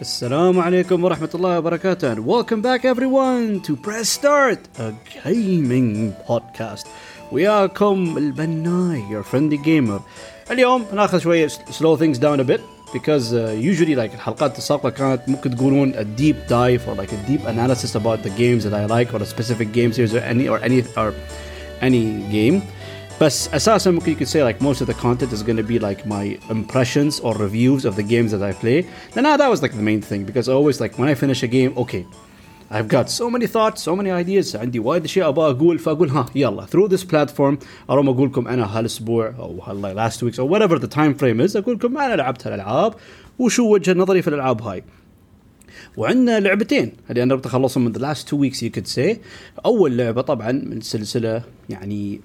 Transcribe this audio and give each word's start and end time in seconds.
Assalamu 0.00 0.62
alaikum 0.62 1.00
wa 1.00 1.10
rahmatullahi 1.10 1.62
wa 1.62 1.70
barakatuh 1.70 2.12
and 2.12 2.26
welcome 2.26 2.60
back 2.60 2.84
everyone 2.84 3.60
to 3.60 3.76
Press 3.76 4.08
Start, 4.08 4.58
a 4.78 4.92
gaming 5.24 6.12
podcast. 6.26 6.86
وياكم 7.32 8.18
البناي 8.18 9.02
your 9.10 9.22
friendly 9.22 9.56
gamer. 9.56 10.00
اليوم 10.50 10.84
ناخذ 10.92 11.18
شوية 11.18 11.48
slow 11.48 11.96
things 11.96 12.18
down 12.18 12.40
a 12.40 12.44
bit 12.44 12.60
because 12.92 13.32
uh, 13.32 13.56
usually 13.58 13.94
like 13.94 14.14
الحلقات 14.14 14.58
السابقة 14.58 14.90
كانت 14.90 15.28
ممكن 15.28 15.56
تقولون 15.56 15.94
a 15.94 16.04
deep 16.04 16.36
dive 16.48 16.88
or 16.88 16.94
like 16.94 17.12
a 17.12 17.28
deep 17.28 17.44
analysis 17.46 17.94
about 17.94 18.22
the 18.22 18.30
games 18.30 18.64
that 18.64 18.74
I 18.74 18.86
like 18.86 19.14
or 19.14 19.22
a 19.22 19.26
specific 19.26 19.72
game 19.72 19.92
series 19.92 20.14
or 20.14 20.18
any 20.18 20.48
or 20.48 20.58
any 20.58 20.84
or 20.96 21.14
any 21.80 22.22
game. 22.30 22.62
But 23.18 23.54
اساسا 23.54 23.90
ممكن 23.90 24.14
you 24.14 24.16
could 24.16 24.28
say 24.28 24.42
like 24.42 24.60
most 24.60 24.80
of 24.80 24.86
the 24.86 24.94
content 24.94 25.32
is 25.32 25.42
going 25.42 25.56
to 25.56 25.62
be 25.62 25.78
like 25.78 26.04
my 26.04 26.38
impressions 26.50 27.20
or 27.20 27.32
reviews 27.34 27.84
of 27.84 27.94
the 27.96 28.02
games 28.02 28.30
that 28.32 28.42
I 28.42 28.52
play. 28.52 28.78
And 29.14 29.22
now 29.22 29.36
that 29.36 29.48
was 29.48 29.62
like 29.62 29.74
the 29.80 29.86
main 29.90 30.02
thing 30.02 30.24
because 30.24 30.48
always 30.48 30.80
like 30.80 30.98
when 30.98 31.08
I 31.08 31.14
finish 31.14 31.40
a 31.42 31.50
game, 31.58 31.72
okay, 31.82 32.04
I've 32.70 32.88
got 32.88 33.06
so 33.20 33.30
many 33.30 33.46
thoughts, 33.46 33.82
so 33.82 33.94
many 33.94 34.10
ideas, 34.10 34.56
عندي 34.56 34.78
وايد 34.78 35.04
اشياء 35.04 35.28
ابغى 35.28 35.50
اقول 35.50 35.78
فاقول 35.78 36.08
ها 36.08 36.26
يلا 36.34 36.66
through 36.66 36.88
this 36.88 37.04
platform 37.04 37.56
اروم 37.90 38.08
اقول 38.08 38.28
لكم 38.28 38.48
انا 38.48 38.78
هالاسبوع 38.78 39.34
او 39.38 39.60
هال 39.62 40.10
last 40.10 40.16
weeks 40.16 40.38
or 40.38 40.48
whatever 40.48 40.78
the 40.78 40.88
time 40.94 41.14
frame 41.14 41.48
is 41.48 41.56
اقول 41.56 41.74
لكم 41.74 41.98
انا 41.98 42.14
لعبت 42.16 42.46
هالالعاب 42.46 42.94
وشو 43.38 43.72
وجهه 43.72 43.92
نظري 43.92 44.22
في 44.22 44.28
الالعاب 44.28 44.62
هاي. 44.62 44.84
وعندنا 45.96 46.40
لعبتين 46.40 46.92
اللي 47.10 47.22
انا 47.22 47.34
بتخلصهم 47.34 47.84
من 47.84 47.94
the 47.94 47.98
last 47.98 48.20
two 48.28 48.36
weeks 48.36 48.58
you 48.62 48.70
could 48.78 48.96
say 48.96 49.16
اول 49.64 49.96
لعبه 49.96 50.22
طبعا 50.22 50.52
من 50.52 50.80
سلسله 50.80 51.42
يعني 51.70 52.20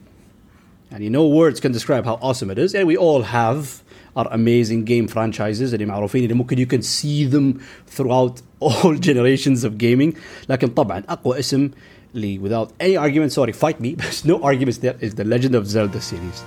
يعني 0.94 1.10
no 1.10 1.28
words 1.28 1.60
can 1.60 1.72
describe 1.72 2.06
how 2.06 2.18
awesome 2.22 2.50
it 2.50 2.58
is 2.58 2.74
and 2.76 2.86
we 2.88 2.98
all 2.98 3.24
have 3.24 3.84
our 4.18 4.28
amazing 4.32 4.84
game 4.86 5.08
franchises 5.08 5.74
اللي 5.74 5.86
معروفين 5.86 6.24
اللي 6.24 6.34
ممكن 6.34 6.58
you 6.58 6.68
can 6.68 6.82
see 6.82 7.26
them 7.34 7.60
throughout 7.98 8.42
all 8.62 8.96
generations 9.10 9.64
of 9.64 9.72
gaming 9.78 10.14
لكن 10.50 10.68
طبعا 10.68 11.04
اقوى 11.10 11.40
اسم 11.40 11.70
اللي 12.16 12.40
without 12.40 12.70
any 12.84 12.98
argument 12.98 13.32
sorry 13.32 13.54
fight 13.54 13.80
me 13.82 13.96
but 14.02 14.26
no 14.26 14.44
arguments 14.44 14.78
there 14.78 14.98
is 15.02 15.14
the 15.16 15.24
Legend 15.24 15.56
of 15.56 15.66
Zelda 15.68 16.02
series 16.02 16.44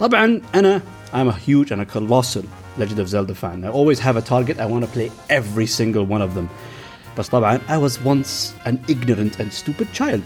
طبعا 0.00 0.40
انا 0.54 0.82
I'm 1.12 1.28
a 1.28 1.32
huge 1.32 1.70
and 1.70 1.80
a 1.80 1.86
colossal 1.86 2.44
Legend 2.78 2.98
of 2.98 3.08
Zelda 3.08 3.34
fan 3.34 3.64
I 3.64 3.68
always 3.68 3.98
have 4.00 4.16
a 4.16 4.22
target 4.22 4.58
I 4.58 4.66
want 4.66 4.84
to 4.84 4.90
play 4.98 5.10
every 5.28 5.66
single 5.66 6.04
one 6.04 6.22
of 6.22 6.34
them 6.34 6.48
بس 7.18 7.28
طبعا 7.28 7.60
I 7.68 7.78
was 7.78 7.98
once 8.04 8.52
an 8.68 8.76
ignorant 8.88 9.40
and 9.40 9.52
stupid 9.52 9.88
child 9.92 10.22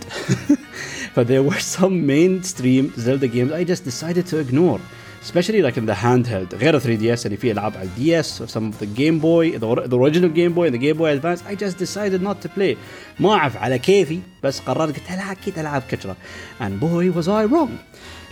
but 1.14 1.27
there 1.27 1.42
were 1.42 1.61
some 1.77 2.06
mainstream 2.06 2.92
Zelda 2.98 3.28
games 3.28 3.53
I 3.53 3.64
just 3.64 3.84
decided 3.84 4.27
to 4.27 4.39
ignore 4.39 4.80
especially 5.22 5.61
like 5.62 5.77
in 5.77 5.86
the 5.86 5.94
handheld 5.94 6.55
غير 6.55 6.80
3DS 6.80 7.27
اللي 7.27 7.36
فيه 7.36 7.53
العاب 7.53 7.72
على 7.77 7.89
DS 7.98 8.41
or 8.41 8.47
some 8.47 8.72
of 8.72 8.78
the 8.80 8.86
Game 8.86 9.19
Boy 9.19 9.58
the, 9.58 9.89
the 9.89 9.98
original 9.98 10.30
Game 10.30 10.55
Boy 10.55 10.66
and 10.66 10.75
the 10.75 10.78
Game 10.78 10.97
Boy 10.97 11.11
Advance 11.16 11.42
I 11.47 11.55
just 11.55 11.78
decided 11.78 12.22
not 12.22 12.41
to 12.42 12.48
play 12.48 12.77
ما 13.20 13.34
اعرف 13.34 13.56
على 13.56 13.78
كيفي 13.78 14.20
بس 14.42 14.61
قررت 14.61 14.97
قلت 14.97 15.11
لا 15.11 15.33
اكيد 15.33 15.58
العاب 15.58 15.83
كثره 15.91 16.16
and 16.60 16.81
boy 16.81 17.16
was 17.16 17.28
I 17.28 17.53
wrong 17.53 17.71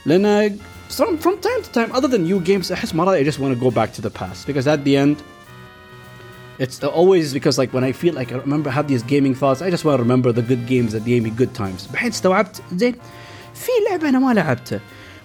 لان 0.07 0.59
from, 0.91 1.19
from 1.19 1.37
time 1.41 1.63
to 1.63 1.73
time 1.73 1.93
other 1.93 2.09
than 2.09 2.25
new 2.25 2.41
games 2.41 2.73
احس 2.73 2.95
مرات 2.95 3.27
I 3.27 3.31
just 3.31 3.39
want 3.39 3.59
to 3.59 3.61
go 3.61 3.71
back 3.71 3.93
to 3.93 4.03
the 4.03 4.11
past 4.11 4.47
because 4.47 4.67
at 4.67 4.85
the 4.85 4.97
end 4.97 5.17
it's 6.59 6.83
always 6.83 7.33
because 7.33 7.57
like 7.59 7.73
when 7.73 7.85
I 7.85 7.93
feel 7.93 8.15
like 8.15 8.33
I 8.33 8.37
remember 8.37 8.71
have 8.71 8.89
these 8.89 9.03
gaming 9.03 9.35
thoughts 9.35 9.63
I 9.63 9.71
just 9.71 9.85
want 9.85 9.99
to 9.99 10.03
remember 10.03 10.33
the 10.33 10.43
good 10.43 10.67
games 10.67 10.93
that 10.93 11.05
gave 11.05 11.23
me 11.23 11.31
good 11.31 11.55
times 11.55 11.87
بحين 11.93 12.11
استوعبت 12.11 12.63
زين 12.73 12.95
في 13.55 13.71
لعبة 13.91 14.09
أنا 14.09 14.19
ما 14.19 14.35
لعبتها 14.35 14.81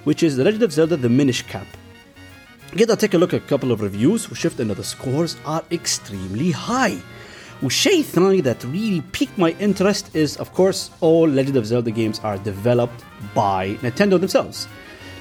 which 0.05 0.23
is 0.23 0.35
The 0.37 0.43
Legend 0.43 0.63
of 0.63 0.73
Zelda 0.73 0.97
The 0.97 1.09
Minish 1.09 1.43
Cap 1.47 1.67
قد 2.79 2.99
take 2.99 3.13
a 3.13 3.17
look 3.17 3.33
at 3.33 3.41
a 3.41 3.47
couple 3.47 3.71
of 3.71 3.81
reviews 3.81 4.31
وشفت 4.31 4.61
إنه 4.61 4.73
the 4.73 4.83
scores 4.83 5.35
are 5.45 5.63
extremely 5.71 6.51
high 6.51 6.97
والشيء 7.63 7.99
الثاني 7.99 8.43
that 8.43 8.63
really 8.63 9.01
piqued 9.11 9.37
my 9.37 9.55
interest 9.59 10.15
is 10.15 10.37
of 10.37 10.53
course 10.53 10.89
all 11.01 11.27
Legend 11.27 11.57
of 11.57 11.65
Zelda 11.65 11.91
games 11.91 12.19
are 12.23 12.37
developed 12.37 13.03
by 13.35 13.77
Nintendo 13.81 14.19
themselves 14.19 14.67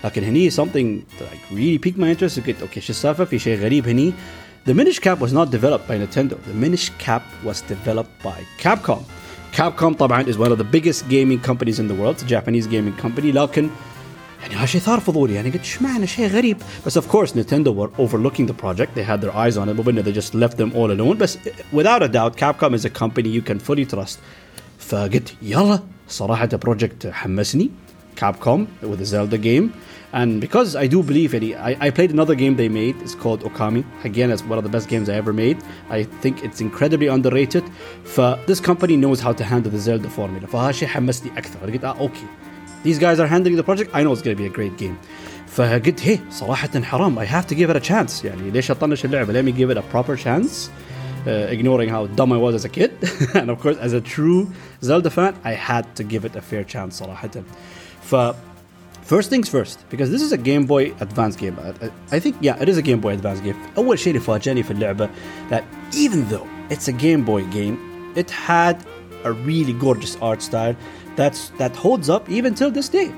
لكن 0.04 0.24
هني 0.24 0.50
something 0.50 1.04
that 1.18 1.30
like 1.30 1.50
really 1.50 1.78
piqued 1.78 1.98
my 1.98 2.10
interest 2.10 2.40
قلت 2.40 2.62
اوكي 2.62 2.80
شو 2.80 2.90
السالفة 2.90 3.24
في 3.24 3.38
شيء 3.38 3.58
غريب 3.58 3.88
هني 3.88 4.12
The 4.66 4.74
Minish 4.74 5.00
Cap 5.00 5.18
was 5.18 5.32
not 5.32 5.50
developed 5.50 5.88
by 5.88 5.98
Nintendo. 5.98 6.40
The 6.44 6.54
Minish 6.54 6.90
Cap 6.98 7.22
was 7.42 7.62
developed 7.62 8.22
by 8.22 8.44
Capcom. 8.58 9.04
Capcom 9.52 9.96
طبعا 9.96 10.28
is 10.28 10.38
one 10.38 10.52
of 10.52 10.58
the 10.58 10.64
biggest 10.64 11.08
gaming 11.08 11.40
companies 11.40 11.78
in 11.78 11.88
the 11.88 11.94
world. 11.94 12.14
It's 12.14 12.22
a 12.22 12.26
Japanese 12.26 12.66
gaming 12.66 12.96
company 12.96 13.32
لكن 13.32 13.70
يعني 14.42 14.54
هالشيء 14.54 14.80
ثار 14.80 15.00
فضولي 15.00 15.34
يعني 15.34 15.50
قلت 15.50 15.60
ايش 15.60 15.82
معنى 15.82 16.06
شيء 16.06 16.28
غريب 16.28 16.56
بس 16.86 16.98
of 16.98 17.02
course 17.02 17.30
Nintendo 17.30 17.68
were 17.68 17.90
overlooking 17.98 18.46
the 18.46 18.64
project 18.64 18.94
they 18.94 19.04
had 19.04 19.20
their 19.20 19.34
eyes 19.34 19.56
on 19.56 19.68
it 19.68 19.76
but 19.76 20.04
they 20.04 20.12
just 20.12 20.34
left 20.34 20.56
them 20.56 20.72
all 20.74 20.90
alone 20.90 21.16
بس 21.16 21.38
without 21.72 22.02
a 22.02 22.08
doubt 22.08 22.36
Capcom 22.36 22.74
is 22.74 22.84
a 22.84 22.90
company 22.90 23.28
you 23.28 23.42
can 23.42 23.58
fully 23.58 23.86
trust 23.94 24.18
فقلت 24.78 25.34
يلا 25.42 25.80
صراحة 26.08 26.48
project 26.48 27.06
حمسني 27.06 27.70
Capcom 28.16 28.66
with 28.82 28.98
the 28.98 29.04
Zelda 29.04 29.38
game 29.38 29.72
and 30.12 30.40
because 30.40 30.76
I 30.76 30.86
do 30.86 31.02
believe 31.02 31.34
it, 31.34 31.42
I, 31.56 31.76
I 31.80 31.90
played 31.90 32.10
another 32.10 32.34
game 32.34 32.56
they 32.56 32.68
made. 32.68 32.96
It's 33.00 33.14
called 33.14 33.40
Okami. 33.42 33.82
Again, 34.04 34.30
it's 34.30 34.44
one 34.44 34.58
of 34.58 34.64
the 34.64 34.70
best 34.70 34.88
games 34.88 35.08
I 35.08 35.14
ever 35.14 35.32
made. 35.32 35.58
I 35.88 36.04
think 36.04 36.44
it's 36.44 36.60
incredibly 36.60 37.06
underrated. 37.06 37.64
For 38.04 38.38
this 38.46 38.60
company 38.60 38.96
knows 38.96 39.20
how 39.20 39.32
to 39.32 39.44
handle 39.44 39.70
the 39.72 39.78
Zelda 39.78 40.10
formula. 40.10 40.46
فهالشيء 40.46 40.88
حمسني 40.88 41.30
أكثر. 41.38 41.72
قلت 41.72 41.84
آه 41.84 41.98
أوكي. 42.00 42.26
These 42.84 42.98
guys 42.98 43.18
are 43.20 43.26
handling 43.26 43.56
the 43.56 43.62
project. 43.62 43.90
I 43.94 44.02
know 44.02 44.12
it's 44.12 44.22
going 44.22 44.36
to 44.36 44.42
be 44.42 44.46
a 44.46 44.50
great 44.50 44.76
game. 44.76 44.98
فقلت 45.46 46.00
هي 46.02 46.18
صراحة 46.30 46.82
حرام. 46.82 47.18
I 47.18 47.24
have 47.24 47.46
to 47.46 47.54
give 47.54 47.70
it 47.70 47.76
a 47.76 47.80
chance. 47.80 48.24
يعني 48.24 48.50
ليش 48.50 48.70
أطنش 48.70 49.04
اللعبة? 49.04 49.32
Let 49.32 49.44
me 49.44 49.52
give 49.52 49.70
it 49.70 49.78
a 49.78 49.82
proper 49.82 50.16
chance. 50.16 50.70
Uh, 51.24 51.30
ignoring 51.50 51.88
how 51.88 52.06
dumb 52.06 52.32
I 52.32 52.36
was 52.36 52.54
as 52.54 52.64
a 52.64 52.68
kid. 52.68 52.90
and 53.34 53.48
of 53.48 53.60
course, 53.60 53.76
as 53.78 53.92
a 53.92 54.00
true 54.00 54.50
Zelda 54.82 55.08
fan, 55.08 55.34
I 55.44 55.52
had 55.52 55.84
to 55.96 56.02
give 56.02 56.24
it 56.24 56.34
a 56.36 56.42
fair 56.42 56.64
chance 56.64 57.00
صراحة. 57.00 57.42
ف 58.02 58.34
First 59.06 59.30
things 59.30 59.48
first, 59.48 59.78
because 59.90 60.10
this 60.10 60.22
is 60.22 60.32
a 60.32 60.38
Game 60.38 60.64
Boy 60.64 60.94
Advance 61.00 61.36
game. 61.36 61.56
I, 61.60 62.16
I 62.16 62.18
think, 62.20 62.36
yeah, 62.40 62.62
it 62.62 62.68
is 62.68 62.78
a 62.78 62.82
Game 62.82 63.00
Boy 63.00 63.14
Advance 63.14 63.40
game. 63.40 63.56
أول 63.76 63.98
شيء 63.98 64.14
اللي 64.14 64.20
فاجأني 64.20 64.62
في 64.62 64.70
اللعبة 64.70 65.08
that 65.50 65.64
even 65.92 66.24
though 66.30 66.46
it's 66.70 66.88
a 66.88 66.92
Game 66.92 67.24
Boy 67.24 67.42
game, 67.50 67.76
it 68.16 68.30
had 68.30 68.76
a 69.24 69.32
really 69.32 69.72
gorgeous 69.72 70.16
art 70.22 70.40
style 70.42 70.76
that's 71.16 71.50
that 71.58 71.76
holds 71.76 72.08
up 72.08 72.30
even 72.30 72.54
till 72.54 72.70
this 72.70 72.88
day. 72.88 73.10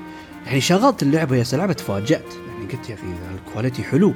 يعني 0.45 0.61
شغلت 0.61 1.03
اللعبة 1.03 1.35
يا 1.35 1.43
سلام 1.43 1.71
تفاجأت 1.71 2.33
يعني 2.47 2.73
قلت 2.73 2.89
يا 2.89 2.95
أخي 2.95 3.03
الكواليتي 3.47 3.83
حلو. 3.83 4.13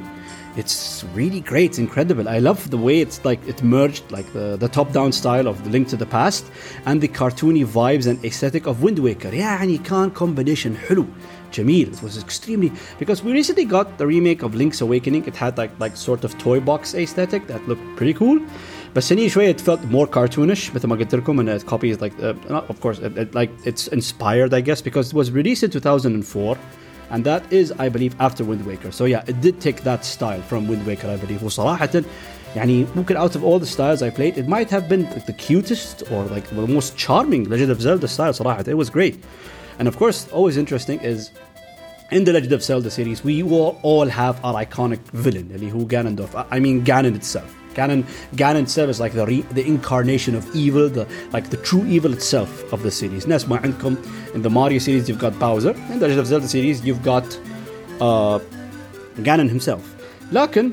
It's 0.58 1.06
really 1.16 1.42
great, 1.42 1.72
it's 1.72 1.80
incredible. 1.80 2.28
I 2.28 2.40
love 2.40 2.70
the 2.72 2.78
way 2.78 3.00
it's 3.00 3.24
like 3.24 3.40
it 3.48 3.64
merged 3.64 4.04
like 4.12 4.28
the, 4.34 4.58
the 4.58 4.68
top-down 4.68 5.12
style 5.12 5.48
of 5.48 5.64
the 5.64 5.70
Link 5.70 5.88
to 5.90 5.96
the 5.96 6.08
Past 6.08 6.44
and 6.88 7.00
the 7.00 7.08
cartoony 7.08 7.66
vibes 7.66 8.08
and 8.08 8.18
aesthetic 8.26 8.66
of 8.66 8.82
Wind 8.84 9.00
Waker. 9.00 9.32
يعني 9.32 9.78
كان 9.78 10.12
combination 10.12 10.76
حلو. 10.88 11.06
Jamil. 11.54 11.94
It 11.94 12.02
was 12.04 12.18
extremely 12.18 12.72
because 13.00 13.24
we 13.24 13.32
recently 13.32 13.66
got 13.66 13.98
the 13.98 14.08
remake 14.08 14.44
of 14.44 14.56
Link's 14.56 14.82
Awakening. 14.82 15.26
It 15.26 15.36
had 15.36 15.58
like 15.58 15.72
like 15.80 15.96
sort 15.98 16.24
of 16.24 16.38
toy 16.38 16.60
box 16.60 16.96
aesthetic 16.96 17.48
that 17.48 17.68
looked 17.68 17.86
pretty 17.98 18.14
cool. 18.14 18.40
بس 18.96 19.14
هني 19.14 19.30
شوية 19.30 19.56
it 19.56 19.62
felt 19.62 19.80
more 19.92 20.08
cartoonish 20.08 20.76
مثل 20.76 20.88
ما 20.88 20.96
قلت 20.96 21.16
لكم 21.16 21.40
and 21.40 21.50
it 21.50 21.66
copies 21.66 22.02
like 22.02 22.14
uh, 22.24 22.34
not, 22.50 22.70
of 22.70 22.82
course 22.82 23.00
it, 23.00 23.18
it, 23.18 23.36
like 23.36 23.52
it's 23.66 23.88
inspired 23.88 24.54
I 24.54 24.62
guess 24.62 24.82
because 24.82 25.10
it 25.10 25.14
was 25.14 25.32
released 25.32 25.64
in 25.64 25.70
2004 25.70 26.58
and 27.12 27.24
that 27.24 27.44
is 27.52 27.72
I 27.80 27.90
believe 27.90 28.16
after 28.20 28.44
Wind 28.44 28.66
Waker 28.66 28.92
so 28.92 29.06
yeah 29.06 29.24
it 29.28 29.42
did 29.42 29.62
take 29.62 29.84
that 29.84 30.06
style 30.06 30.42
from 30.42 30.68
Wind 30.68 30.86
Waker 30.88 31.08
I 31.08 31.18
believe 31.18 31.44
وصراحة 31.44 32.04
يعني 32.56 32.86
ممكن 32.96 33.16
out 33.16 33.36
of 33.36 33.44
all 33.44 33.60
the 33.60 33.66
styles 33.66 34.02
I 34.02 34.10
played 34.10 34.38
it 34.38 34.48
might 34.48 34.70
have 34.72 34.90
been 34.90 35.04
like 35.04 35.28
the 35.28 35.34
cutest 35.34 36.04
or 36.12 36.24
like 36.26 36.48
the 36.50 36.68
most 36.68 36.98
charming 36.98 37.44
Legend 37.44 37.72
of 37.72 37.82
Zelda 37.82 38.08
style 38.08 38.34
صراحة 38.34 38.68
it 38.68 38.78
was 38.78 38.90
great 38.90 39.24
and 39.78 39.88
of 39.88 39.98
course 39.98 40.28
always 40.32 40.58
interesting 40.58 41.00
is 41.02 41.30
in 42.12 42.24
the 42.24 42.34
Legend 42.34 42.54
of 42.54 42.64
Zelda 42.64 42.90
series, 42.90 43.24
we 43.24 43.44
will 43.44 43.80
all 43.84 44.08
have 44.08 44.44
our 44.44 44.56
iconic 44.66 45.00
villain, 45.14 45.52
اللي 45.56 45.72
هو 45.72 45.88
Ganondorf. 45.88 46.46
I 46.52 46.60
mean 46.60 46.84
Ganon 46.84 47.16
itself. 47.16 47.56
Ganon, 47.76 48.04
Ganon 48.36 48.64
itself 48.64 48.90
is 48.90 49.00
like 49.00 49.14
the 49.14 49.26
re, 49.26 49.42
the 49.52 49.66
incarnation 49.66 50.36
of 50.36 50.44
evil, 50.56 50.90
the 50.90 51.08
like 51.32 51.50
the 51.50 51.58
true 51.58 51.86
evil 51.86 52.14
itself 52.14 52.74
of 52.74 52.82
the 52.84 52.92
series. 52.92 53.28
ناس 53.28 53.50
ما 53.50 53.58
عندكم 53.58 53.96
in 54.34 54.42
the 54.42 54.50
Mario 54.50 54.80
series 54.80 55.08
you've 55.08 55.20
got 55.20 55.38
Bowser, 55.40 55.76
in 55.92 56.00
the 56.00 56.08
Legend 56.08 56.20
of 56.20 56.28
Zelda 56.28 56.48
series 56.48 56.84
you've 56.84 57.04
got 57.04 57.26
uh, 58.02 58.40
Ganon 59.22 59.50
himself. 59.50 59.82
لكن 60.32 60.72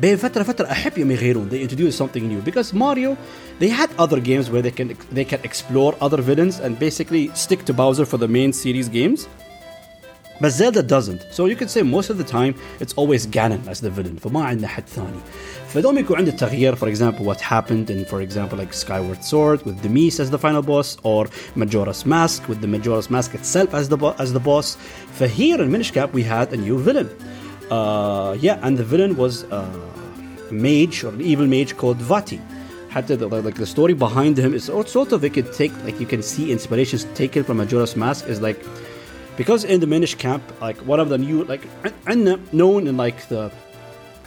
بين 0.00 0.16
فترة 0.16 0.42
فترة 0.42 0.66
أحب 0.70 0.98
يوم 0.98 1.10
يغيرون 1.10 1.48
they 1.50 1.62
introduce 1.62 1.96
something 1.96 2.28
new 2.28 2.40
because 2.40 2.74
Mario 2.74 3.16
they 3.60 3.68
had 3.68 3.90
other 3.98 4.20
games 4.20 4.50
where 4.50 4.62
they 4.62 4.70
can 4.70 4.96
they 5.12 5.24
can 5.24 5.40
explore 5.44 5.94
other 6.00 6.20
villains 6.20 6.58
and 6.58 6.78
basically 6.78 7.30
stick 7.34 7.64
to 7.64 7.72
Bowser 7.72 8.04
for 8.04 8.18
the 8.18 8.28
main 8.28 8.52
series 8.52 8.88
games. 8.88 9.28
but 10.41 10.51
Zelda 10.51 10.81
doesn't. 10.81 11.21
So 11.31 11.45
you 11.45 11.55
could 11.55 11.69
say 11.69 11.81
most 11.83 12.09
of 12.09 12.17
the 12.17 12.23
time 12.23 12.55
it's 12.79 12.93
always 12.93 13.27
Ganon 13.27 13.67
as 13.67 13.79
the 13.79 13.89
villain 13.89 14.17
فما 14.17 14.43
عندنا 14.43 14.67
حد 14.67 14.83
ثاني. 14.87 15.19
فدوم 15.73 15.97
يكون 15.97 16.17
عندنا 16.17 16.35
تغيير 16.37 16.75
for 16.75 16.87
example 16.87 17.23
what 17.23 17.39
happened 17.39 17.89
in 17.89 18.05
for 18.05 18.21
example 18.21 18.57
like 18.57 18.73
Skyward 18.73 19.23
Sword 19.23 19.63
with 19.65 19.81
Demise 19.81 20.19
as 20.19 20.29
the 20.31 20.39
final 20.39 20.61
boss 20.61 20.97
or 21.03 21.27
Majora's 21.55 22.05
Mask 22.05 22.47
with 22.49 22.59
the 22.61 22.67
Majora's 22.67 23.09
Mask 23.09 23.35
itself 23.35 23.73
as 23.73 23.87
the 23.87 23.97
as 24.19 24.33
the 24.33 24.39
boss. 24.39 24.77
فhere 25.19 25.59
in 25.59 25.71
Minish 25.71 25.91
Cap 25.91 26.11
we 26.11 26.23
had 26.23 26.51
a 26.51 26.57
new 26.57 26.77
villain. 26.79 27.09
Uh, 27.69 28.35
yeah, 28.41 28.59
and 28.63 28.77
the 28.77 28.83
villain 28.83 29.15
was 29.15 29.45
uh, 29.45 29.65
a 30.49 30.53
mage 30.53 31.05
or 31.05 31.09
an 31.09 31.21
evil 31.21 31.47
mage 31.47 31.77
called 31.77 31.99
Vaati. 31.99 32.41
Had 32.89 33.07
the, 33.07 33.25
like 33.27 33.55
the 33.55 33.65
story 33.65 33.93
behind 33.93 34.37
him 34.37 34.53
is 34.53 34.65
sort 34.65 35.11
of 35.13 35.23
it 35.23 35.33
could 35.33 35.53
take 35.53 35.71
like 35.85 35.97
you 36.01 36.05
can 36.05 36.21
see 36.21 36.51
inspirations 36.51 37.05
taken 37.15 37.45
from 37.45 37.57
Majora's 37.57 37.95
Mask 37.95 38.27
is 38.27 38.41
like 38.41 38.59
because 39.37 39.63
in 39.63 39.79
the 39.79 39.87
Minish 39.87 40.15
cap 40.15 40.41
like 40.61 40.77
one 40.79 40.99
of 40.99 41.09
the 41.09 41.17
new 41.17 41.43
like 41.45 41.65
known 42.53 42.87
in 42.87 42.97
like 42.97 43.27
the 43.27 43.51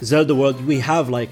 Zelda 0.01 0.35
world 0.35 0.65
we 0.65 0.79
have 0.79 1.09
like 1.09 1.29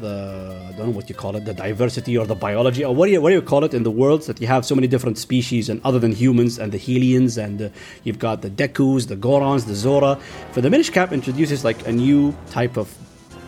the 0.00 0.58
I 0.68 0.72
don't 0.72 0.86
know 0.86 0.92
what 0.92 1.08
you 1.08 1.14
call 1.14 1.36
it, 1.36 1.44
the 1.44 1.52
diversity 1.52 2.16
or 2.16 2.26
the 2.26 2.34
biology 2.34 2.84
or 2.84 2.94
what 2.94 3.06
do 3.06 3.12
you 3.12 3.20
what 3.20 3.28
do 3.30 3.34
you 3.34 3.42
call 3.42 3.64
it 3.64 3.74
in 3.74 3.82
the 3.82 3.90
worlds 3.90 4.26
that 4.26 4.40
you 4.40 4.46
have 4.46 4.64
so 4.64 4.74
many 4.74 4.86
different 4.86 5.18
species 5.18 5.68
and 5.68 5.80
other 5.84 5.98
than 5.98 6.12
humans 6.12 6.58
and 6.58 6.72
the 6.72 6.78
Hylians 6.78 7.42
and 7.42 7.62
uh, 7.62 7.68
you've 8.04 8.18
got 8.18 8.42
the 8.42 8.50
Dekus, 8.50 9.08
the 9.08 9.16
Gorons, 9.16 9.66
the 9.66 9.74
Zora. 9.74 10.18
For 10.52 10.60
the 10.60 10.70
Minish 10.70 10.90
Cap 10.90 11.12
introduces 11.12 11.64
like 11.64 11.86
a 11.86 11.92
new 11.92 12.34
type 12.50 12.76
of 12.76 12.90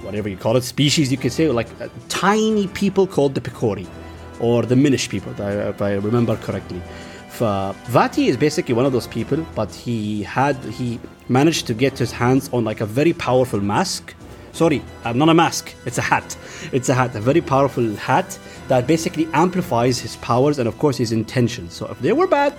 whatever 0.04 0.28
you 0.28 0.36
call 0.36 0.56
it 0.56 0.64
species 0.64 1.10
you 1.10 1.16
could 1.16 1.32
say 1.32 1.48
like 1.48 1.68
uh, 1.80 1.88
tiny 2.08 2.66
people 2.68 3.06
called 3.06 3.34
the 3.34 3.40
Picori 3.40 3.86
or 4.40 4.62
the 4.62 4.76
Minish 4.76 5.08
people 5.08 5.32
if 5.38 5.80
I 5.80 5.94
remember 5.94 6.36
correctly. 6.36 6.82
Vaati 7.38 8.28
is 8.28 8.36
basically 8.36 8.74
one 8.74 8.86
of 8.86 8.92
those 8.92 9.06
people, 9.06 9.44
but 9.54 9.72
he 9.74 10.22
had 10.22 10.56
he 10.64 11.00
managed 11.28 11.66
to 11.66 11.74
get 11.74 11.98
his 11.98 12.12
hands 12.12 12.50
on 12.52 12.64
like 12.64 12.80
a 12.80 12.86
very 12.86 13.12
powerful 13.12 13.60
mask 13.60 14.14
sorry, 14.54 14.82
uh, 15.04 15.12
not 15.12 15.28
a 15.28 15.34
mask, 15.34 15.74
it's 15.84 15.98
a 15.98 16.02
hat. 16.02 16.36
It's 16.72 16.88
a 16.88 16.94
hat, 16.94 17.14
a 17.14 17.20
very 17.20 17.40
powerful 17.40 17.94
hat 17.96 18.38
that 18.68 18.86
basically 18.86 19.28
amplifies 19.32 19.98
his 19.98 20.16
powers 20.16 20.58
and, 20.58 20.68
of 20.68 20.78
course, 20.78 20.96
his 20.96 21.12
intentions. 21.12 21.74
So 21.74 21.86
if 21.86 21.98
they 21.98 22.12
were 22.12 22.26
bad, 22.26 22.54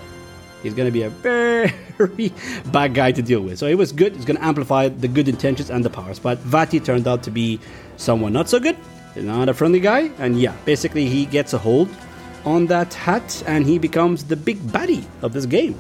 he's 0.62 0.74
to 0.74 0.92
be 0.92 1.04
a 1.04 1.10
very 1.10 1.74
bad 2.72 2.94
guy 2.94 3.12
to 3.14 3.22
deal 3.22 3.42
with. 3.42 3.58
So 3.58 3.66
it 3.66 3.76
was 3.76 3.92
good, 3.92 4.16
it's 4.16 4.26
going 4.26 4.38
to 4.38 4.46
amplify 4.46 4.90
the 4.90 5.08
good 5.08 5.28
intentions 5.28 5.70
and 5.70 5.84
the 5.84 5.90
powers. 5.90 6.20
But 6.20 6.38
Vaati 6.40 6.84
turned 6.84 7.08
out 7.08 7.24
to 7.24 7.32
be 7.32 7.60
someone 7.98 8.34
not 8.34 8.50
so 8.50 8.60
good, 8.60 8.78
not 9.16 9.50
a 9.50 9.54
friendly 9.54 9.80
guy, 9.80 10.12
and 10.20 10.40
yeah, 10.40 10.54
basically 10.66 11.08
he 11.08 11.26
gets 11.26 11.54
a 11.54 11.58
hold 11.58 11.90
on 12.45 12.67
that 12.67 12.95
hat 12.95 13.43
and 13.47 13.67
he 13.67 13.79
becomes 13.79 14.25
the 14.25 14.37
big 14.37 14.59
baddie 14.59 15.05
of 15.23 15.33
this 15.33 15.47
game. 15.47 15.75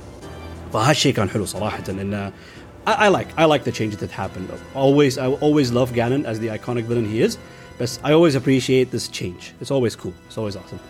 فهالشيء 0.72 1.14
كان 1.14 1.28
حلو 1.28 1.44
صراحة 1.44 1.84
انه 1.88 2.32
I, 2.86 2.92
I, 2.92 3.08
like 3.08 3.28
I 3.36 3.44
like 3.44 3.64
the 3.64 3.72
changes 3.72 3.98
that 3.98 4.10
happened. 4.10 4.48
Always 4.74 5.18
I 5.18 5.26
always 5.26 5.70
love 5.70 5.92
Ganon 5.92 6.24
as 6.24 6.40
the 6.40 6.48
iconic 6.48 6.84
villain 6.84 7.04
he 7.04 7.20
is, 7.20 7.36
but 7.78 7.98
I 8.02 8.12
always 8.12 8.34
appreciate 8.34 8.90
this 8.90 9.08
change. 9.08 9.52
It's 9.60 9.70
always 9.70 9.94
cool. 9.96 10.14
It's 10.26 10.38
always 10.38 10.56
awesome. 10.56 10.80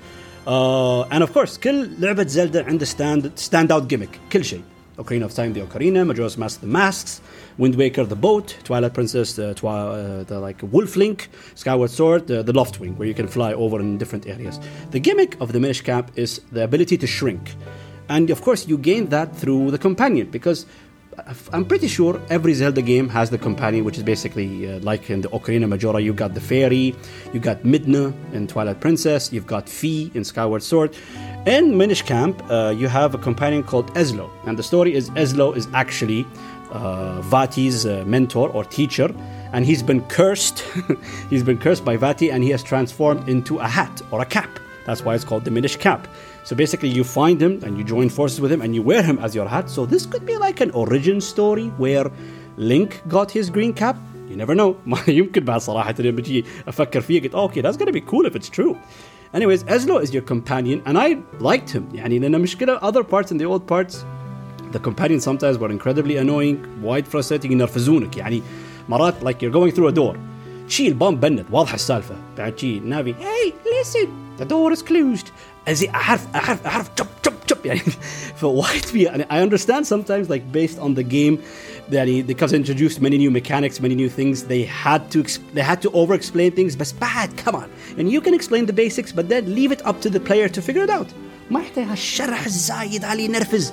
Uh, 0.47 1.03
and 1.15 1.23
of 1.23 1.33
course 1.33 1.59
كل 1.59 1.89
لعبة 1.99 2.27
زلدا 2.27 2.67
عندها 2.67 2.87
stand 2.87 3.39
stand 3.39 3.71
out 3.71 3.89
gimmick 3.89 4.19
كل 4.33 4.45
شيء. 4.45 4.63
Ocarina 4.99 5.25
of 5.25 5.35
Time 5.35 5.53
the 5.55 5.61
Ocarina, 5.61 6.07
Majora's 6.07 6.37
Mask 6.37 6.61
the 6.61 6.67
masks, 6.67 7.21
Wind 7.58 7.76
Waker 7.76 8.04
the 8.04 8.16
boat, 8.16 8.58
Twilight 8.64 8.94
Princess 8.94 9.36
the, 9.36 9.54
twi- 9.54 9.72
uh, 9.72 10.24
the 10.24 10.40
like 10.40 10.62
Wolf 10.64 10.96
Link, 10.96 11.30
Skyward 11.56 11.90
Sword 11.90 12.28
the, 12.28 12.44
the 12.44 12.52
Loftwing 12.52 12.98
where 12.98 13.08
you 13.08 13.14
can 13.14 13.28
fly 13.28 13.54
over 13.54 13.80
in 13.80 13.98
different 13.98 14.28
areas. 14.28 14.60
The 14.92 15.00
gimmick 15.00 15.40
of 15.40 15.54
the 15.54 15.60
Minish 15.60 15.82
Cap 15.82 16.12
is 16.16 16.42
the 16.52 16.64
ability 16.64 16.98
to 16.98 17.08
shrink. 17.08 17.56
And 18.10 18.30
of 18.30 18.42
course, 18.42 18.68
you 18.68 18.78
gain 18.78 19.08
that 19.08 19.36
through 19.36 19.72
the 19.72 19.78
companion 19.78 20.30
because 20.30 20.66
I'm 21.54 21.66
pretty 21.66 21.88
sure 21.88 22.22
every 22.30 22.54
Zelda 22.54 22.82
game 22.82 23.08
has 23.10 23.30
the 23.30 23.38
companion, 23.38 23.86
which 23.86 23.98
is 23.98 24.04
basically 24.04 24.70
uh, 24.70 24.80
like 24.80 25.10
in 25.10 25.22
the 25.22 25.30
Ocarina 25.30 25.68
Majora, 25.68 26.02
you 26.02 26.14
got 26.14 26.34
the 26.34 26.42
fairy, 26.42 26.94
you 27.34 27.40
got 27.40 27.64
Midna 27.64 28.14
in 28.34 28.48
Twilight 28.48 28.80
Princess, 28.82 29.32
you've 29.32 29.48
got 29.48 29.70
Fi 29.70 30.12
in 30.14 30.24
Skyward 30.24 30.62
Sword. 30.62 30.96
In 31.46 31.78
Minish 31.78 32.02
Cap, 32.02 32.42
uh, 32.50 32.74
you 32.76 32.88
have 32.88 33.16
a 33.16 33.18
companion 33.18 33.64
called 33.64 33.94
Ezlo, 33.94 34.30
and 34.46 34.58
the 34.58 34.64
story 34.64 34.94
is 34.94 35.10
Ezlo 35.12 35.56
is 35.56 35.68
actually 35.74 36.26
uh, 36.72 37.22
Vaati's 37.22 37.86
uh, 37.86 38.04
mentor 38.06 38.50
or 38.50 38.64
teacher, 38.64 39.14
and 39.54 39.66
he's 39.66 39.84
been 39.84 40.02
cursed. 40.08 40.64
he's 41.30 41.44
been 41.44 41.58
cursed 41.58 41.86
by 41.86 41.98
Vaati, 41.98 42.32
and 42.32 42.44
he 42.44 42.50
has 42.50 42.64
transformed 42.64 43.28
into 43.30 43.60
a 43.60 43.68
hat 43.68 44.02
or 44.12 44.22
a 44.22 44.26
cap. 44.26 44.50
That's 44.86 45.04
why 45.04 45.16
it's 45.16 45.24
called 45.24 45.46
the 45.46 45.52
Minish 45.52 45.78
cap. 45.78 46.08
So 46.44 46.56
basically, 46.56 46.90
you 46.90 47.04
find 47.04 47.42
him 47.42 47.64
and 47.64 47.78
you 47.78 47.84
join 47.84 48.10
forces 48.10 48.40
with 48.40 48.52
him, 48.52 48.62
and 48.62 48.76
you 48.76 48.82
wear 48.82 49.02
him 49.02 49.18
as 49.20 49.34
your 49.34 49.48
hat. 49.48 49.70
So 49.70 49.86
this 49.86 50.06
could 50.06 50.26
be 50.26 50.38
like 50.38 50.62
an 50.62 50.72
origin 50.72 51.20
story 51.22 51.70
where 51.78 52.12
Link 52.58 53.02
got 53.08 53.32
his 53.32 53.50
green 53.50 53.74
cap. 53.74 53.98
You 54.30 54.36
never 54.36 54.56
know. 54.56 54.78
okay 57.38 57.62
that's 57.62 57.78
gonna 57.78 57.92
be 57.92 58.02
cool 58.02 58.26
if 58.26 58.36
it's 58.36 58.50
true. 58.50 58.78
Anyways, 59.34 59.64
Ezlo 59.66 60.02
is 60.02 60.14
your 60.14 60.24
companion 60.24 60.82
and 60.86 60.98
I 60.98 61.18
liked 61.40 61.70
him 61.70 61.90
يعني 61.94 62.20
لأن 62.20 62.42
مشكلة 62.42 62.80
other 62.82 63.04
parts 63.04 63.32
and 63.32 63.40
the 63.40 63.46
old 63.46 63.68
parts 63.68 64.06
the 64.73 64.79
companions 64.79 65.25
sometimes 65.25 65.59
were 65.59 65.71
incredibly 65.71 66.17
annoying, 66.17 66.57
wide 66.83 67.09
frustrating 67.09 67.53
ينرفزونك 67.53 68.17
يعني 68.17 68.43
مرات 68.89 69.15
like 69.23 69.43
you're 69.43 69.53
going 69.53 69.73
through 69.73 69.89
a 69.89 69.93
door 69.93 70.17
شي 70.69 70.89
البام 70.89 71.17
بند 71.17 71.47
واضحة 71.51 71.75
السالفة 71.75 72.15
بعد 72.39 72.59
شي 72.59 72.81
نافي 72.81 73.15
hey 73.15 73.53
listen 73.53 74.09
the 74.43 74.45
door 74.45 74.73
is 74.73 74.83
closed 74.83 75.27
زي 75.71 75.89
اعرف 75.89 76.27
اعرف 76.35 76.67
اعرف 76.67 76.91
chop 77.01 77.29
chop 77.29 77.53
chop 77.53 77.59
يعني 77.65 77.81
فوايد 78.37 78.85
في 78.85 79.03
يعني 79.03 79.25
I 79.25 79.49
understand 79.49 79.87
sometimes 79.87 80.29
like 80.29 80.53
based 80.53 80.79
on 80.79 80.95
the 80.95 81.05
game 81.05 81.39
يعني 81.93 82.23
because 82.23 82.51
they 82.51 82.57
introduced 82.57 83.01
many 83.01 83.19
new 83.19 83.31
mechanics 83.31 83.81
many 83.81 83.95
new 83.95 84.09
things 84.09 84.43
they 84.45 84.65
had 84.85 85.03
to 85.11 85.23
they 85.55 85.63
had 85.63 85.83
to 85.83 85.91
over 85.93 86.15
explain 86.15 86.51
things 86.51 86.77
بس 86.77 86.95
bad 87.01 87.29
come 87.45 87.55
on 87.55 87.69
and 87.99 88.09
you 88.11 88.21
can 88.21 88.35
explain 88.35 88.67
the 88.67 88.73
basics 88.73 89.13
but 89.13 89.29
then 89.29 89.55
leave 89.55 89.73
it 89.73 89.87
up 89.87 90.01
to 90.01 90.09
the 90.11 90.21
player 90.21 90.49
to 90.49 90.63
figure 90.63 90.85
it 90.85 90.91
out 90.91 91.09
ما 91.51 91.61
يحتاج 91.61 91.85
هالشرح 91.85 92.47
الزايد 92.47 93.05
علي 93.05 93.25
ينرفز 93.25 93.73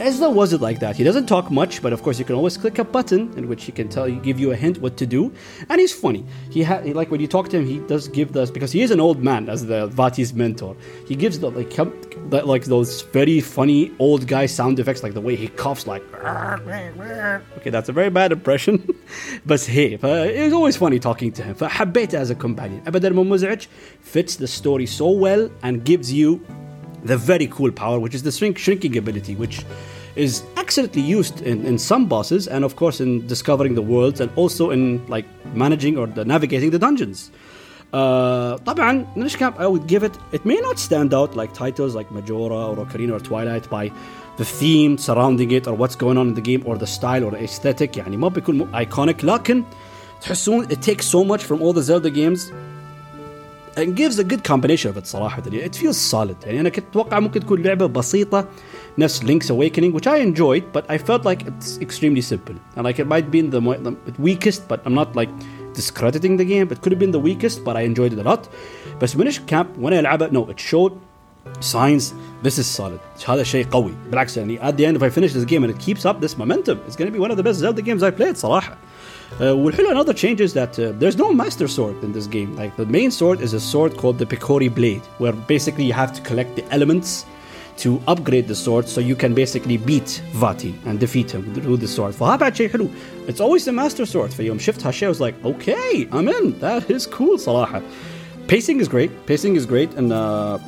Ezlo 0.00 0.32
wasn't 0.32 0.62
like 0.62 0.80
that. 0.80 0.96
He 0.96 1.04
doesn't 1.04 1.26
talk 1.26 1.50
much, 1.50 1.82
but 1.82 1.92
of 1.92 2.02
course 2.02 2.18
you 2.18 2.24
can 2.24 2.34
always 2.34 2.56
click 2.56 2.78
a 2.78 2.84
button 2.84 3.30
in 3.36 3.48
which 3.48 3.64
he 3.64 3.72
can 3.72 3.86
tell 3.86 4.08
you, 4.08 4.18
give 4.20 4.40
you 4.40 4.50
a 4.50 4.56
hint 4.56 4.78
what 4.78 4.96
to 4.96 5.04
do. 5.04 5.30
And 5.68 5.78
he's 5.78 5.92
funny. 5.92 6.24
He, 6.48 6.62
ha- 6.62 6.80
he 6.80 6.94
like 6.94 7.10
when 7.10 7.20
you 7.20 7.26
talk 7.26 7.50
to 7.50 7.58
him, 7.58 7.66
he 7.66 7.80
does 7.80 8.08
give 8.08 8.32
those 8.32 8.50
because 8.50 8.72
he 8.72 8.80
is 8.80 8.90
an 8.90 8.98
old 8.98 9.22
man 9.22 9.50
as 9.50 9.66
the 9.66 9.88
Vaati's 9.88 10.32
mentor. 10.32 10.74
He 11.06 11.14
gives 11.14 11.38
the 11.38 11.50
like 11.50 11.76
like 12.46 12.64
those 12.64 13.02
very 13.02 13.40
funny 13.40 13.92
old 13.98 14.26
guy 14.26 14.46
sound 14.46 14.78
effects, 14.78 15.02
like 15.02 15.12
the 15.12 15.20
way 15.20 15.36
he 15.36 15.48
coughs, 15.48 15.86
like 15.86 16.02
okay, 17.58 17.70
that's 17.70 17.90
a 17.90 17.92
very 17.92 18.08
bad 18.08 18.32
impression. 18.32 18.88
but 19.44 19.60
hey, 19.60 19.98
uh, 20.02 20.08
it 20.08 20.44
was 20.44 20.54
always 20.54 20.78
funny 20.78 20.98
talking 20.98 21.30
to 21.32 21.42
him. 21.42 21.54
For 21.54 21.68
فحبيته 21.68 22.14
as 22.14 22.30
a 22.30 22.34
companion. 22.34 22.82
أبدا 22.86 23.10
مو 23.10 23.66
fits 24.00 24.36
the 24.36 24.46
story 24.46 24.86
so 24.86 25.10
well 25.10 25.50
and 25.62 25.84
gives 25.84 26.10
you 26.10 26.40
the 27.04 27.16
very 27.16 27.46
cool 27.46 27.72
power, 27.72 27.98
which 27.98 28.14
is 28.14 28.22
the 28.22 28.32
shrink- 28.32 28.58
shrinking 28.58 28.96
ability, 28.96 29.34
which 29.34 29.64
is 30.19 30.43
excellently 30.57 31.01
used 31.01 31.41
in, 31.41 31.65
in 31.65 31.77
some 31.77 32.05
bosses 32.07 32.47
and 32.47 32.63
of 32.63 32.75
course 32.75 32.99
in 33.01 33.25
discovering 33.27 33.75
the 33.75 33.81
worlds 33.81 34.19
and 34.21 34.31
also 34.35 34.69
in 34.69 35.05
like 35.07 35.25
managing 35.53 35.97
or 35.97 36.07
the, 36.07 36.23
navigating 36.25 36.69
the 36.71 36.79
dungeons. 36.79 37.31
Uh, 37.93 38.57
طبعا 38.65 39.05
Minish 39.15 39.35
Cap 39.37 39.59
I 39.59 39.67
would 39.67 39.87
give 39.87 40.03
it 40.03 40.17
it 40.31 40.45
may 40.45 40.57
not 40.57 40.79
stand 40.79 41.13
out 41.13 41.35
like 41.35 41.53
titles 41.53 41.95
like 41.95 42.11
Majora 42.11 42.67
or 42.67 42.75
Ocarina 42.77 43.13
or 43.13 43.19
Twilight 43.19 43.69
by 43.69 43.91
the 44.37 44.45
theme 44.45 44.97
surrounding 44.97 45.51
it 45.51 45.67
or 45.67 45.73
what's 45.73 45.95
going 45.95 46.17
on 46.17 46.27
in 46.29 46.33
the 46.33 46.41
game 46.41 46.63
or 46.65 46.77
the 46.77 46.87
style 46.87 47.23
or 47.23 47.31
the 47.31 47.43
aesthetic 47.43 47.93
يعني 47.93 48.17
ما 48.17 48.27
بيكون 48.27 48.71
iconic 48.73 49.23
لكن 49.23 49.63
تحسون 50.21 50.65
it 50.67 50.81
takes 50.81 51.05
so 51.05 51.23
much 51.23 51.43
from 51.43 51.61
all 51.61 51.73
the 51.73 51.83
Zelda 51.83 52.09
games 52.09 52.51
and 53.76 53.96
gives 53.96 54.18
a 54.18 54.24
good 54.24 54.42
combination 54.42 54.90
of 54.90 54.96
it 54.96 55.06
صراحة. 55.06 55.42
it 55.52 55.76
feels 55.76 55.96
solid. 55.96 56.36
يعني 56.44 56.60
أنا 56.60 56.68
كنت 56.68 56.84
أتوقع 56.90 57.20
ممكن 57.20 57.40
تكون 57.40 57.62
لعبة 57.62 57.86
بسيطة 57.86 58.48
نفس 58.98 59.22
Link's 59.22 59.50
Awakening 59.50 59.92
which 59.92 60.06
I 60.06 60.16
enjoyed 60.18 60.64
but 60.72 60.84
I 60.88 60.98
felt 60.98 61.24
like 61.24 61.46
it's 61.46 61.78
extremely 61.80 62.20
simple. 62.20 62.54
And 62.76 62.84
like 62.84 62.98
it 62.98 63.06
might 63.06 63.30
be 63.30 63.40
the, 63.42 63.60
the 63.60 64.14
weakest 64.18 64.68
but 64.68 64.80
I'm 64.84 64.94
not 64.94 65.14
like 65.16 65.30
discrediting 65.74 66.36
the 66.36 66.44
game. 66.44 66.66
It 66.70 66.80
could 66.82 66.92
have 66.92 66.98
been 66.98 67.12
the 67.12 67.24
weakest 67.30 67.64
but 67.64 67.76
I 67.76 67.82
enjoyed 67.82 68.12
it 68.12 68.18
a 68.18 68.24
lot. 68.30 68.48
بس 69.00 69.14
Minish 69.16 69.38
Cap 69.46 69.66
وأنا 69.78 70.00
ألعبها 70.00 70.28
no 70.32 70.50
it 70.50 70.58
showed 70.58 70.92
signs 71.60 72.12
this 72.42 72.58
is 72.58 72.66
solid. 72.66 73.00
هذا 73.26 73.42
شيء 73.42 73.66
قوي. 73.66 73.92
بالعكس 74.10 74.36
يعني 74.36 74.58
at 74.58 74.76
the 74.76 74.84
end 74.86 74.96
if 74.96 75.02
I 75.02 75.10
finish 75.10 75.32
this 75.32 75.44
game 75.44 75.64
and 75.64 75.70
it 75.70 75.78
keeps 75.78 76.04
up 76.04 76.20
this 76.20 76.36
momentum 76.38 76.78
it's 76.86 76.96
going 76.96 77.12
to 77.12 77.12
be 77.12 77.18
one 77.18 77.30
of 77.30 77.36
the 77.36 77.42
best 77.42 77.58
Zelda 77.58 77.82
games 77.82 78.02
I 78.02 78.10
played 78.10 78.36
صراحة. 78.36 78.76
Uh, 79.38 79.54
والحلو 79.54 79.90
another 79.90 80.12
change 80.12 80.40
is 80.40 80.52
that 80.52 80.78
uh, 80.78 80.92
there's 80.98 81.16
no 81.16 81.32
master 81.32 81.68
sword 81.68 81.96
in 82.02 82.12
this 82.12 82.26
game. 82.26 82.56
Like 82.56 82.76
the 82.76 82.86
main 82.86 83.10
sword 83.10 83.40
is 83.40 83.54
a 83.54 83.60
sword 83.60 83.96
called 83.96 84.18
the 84.18 84.26
Picori 84.26 84.68
Blade, 84.74 85.02
where 85.18 85.32
basically 85.32 85.84
you 85.84 85.92
have 85.92 86.12
to 86.12 86.20
collect 86.22 86.56
the 86.56 86.64
elements 86.70 87.24
to 87.78 88.00
upgrade 88.06 88.46
the 88.46 88.54
sword 88.54 88.86
so 88.86 89.00
you 89.00 89.16
can 89.16 89.32
basically 89.34 89.78
beat 89.78 90.22
Vaati 90.34 90.74
and 90.86 91.00
defeat 91.00 91.30
him 91.30 91.42
with 91.70 91.80
the 91.80 91.88
sword. 91.88 92.14
فهذا 92.14 92.54
شيء 92.54 92.68
حلو. 92.68 92.88
It's 93.28 93.40
always 93.40 93.64
the 93.64 93.72
master 93.72 94.04
sword. 94.04 94.30
فيوم 94.30 94.58
شفتها 94.58 94.90
شيء 94.90 95.08
I 95.08 95.10
was 95.10 95.20
like, 95.20 95.34
okay, 95.44 96.08
I'm 96.12 96.28
in. 96.28 96.58
That 96.60 96.90
is 96.90 97.06
cool 97.06 97.38
صراحة. 97.38 97.82
Pacing 98.48 98.80
is 98.80 98.88
great. 98.88 99.10
Pacing 99.26 99.56
is 99.56 99.64
great 99.64 99.94
and 99.94 100.12
uh, 100.12 100.58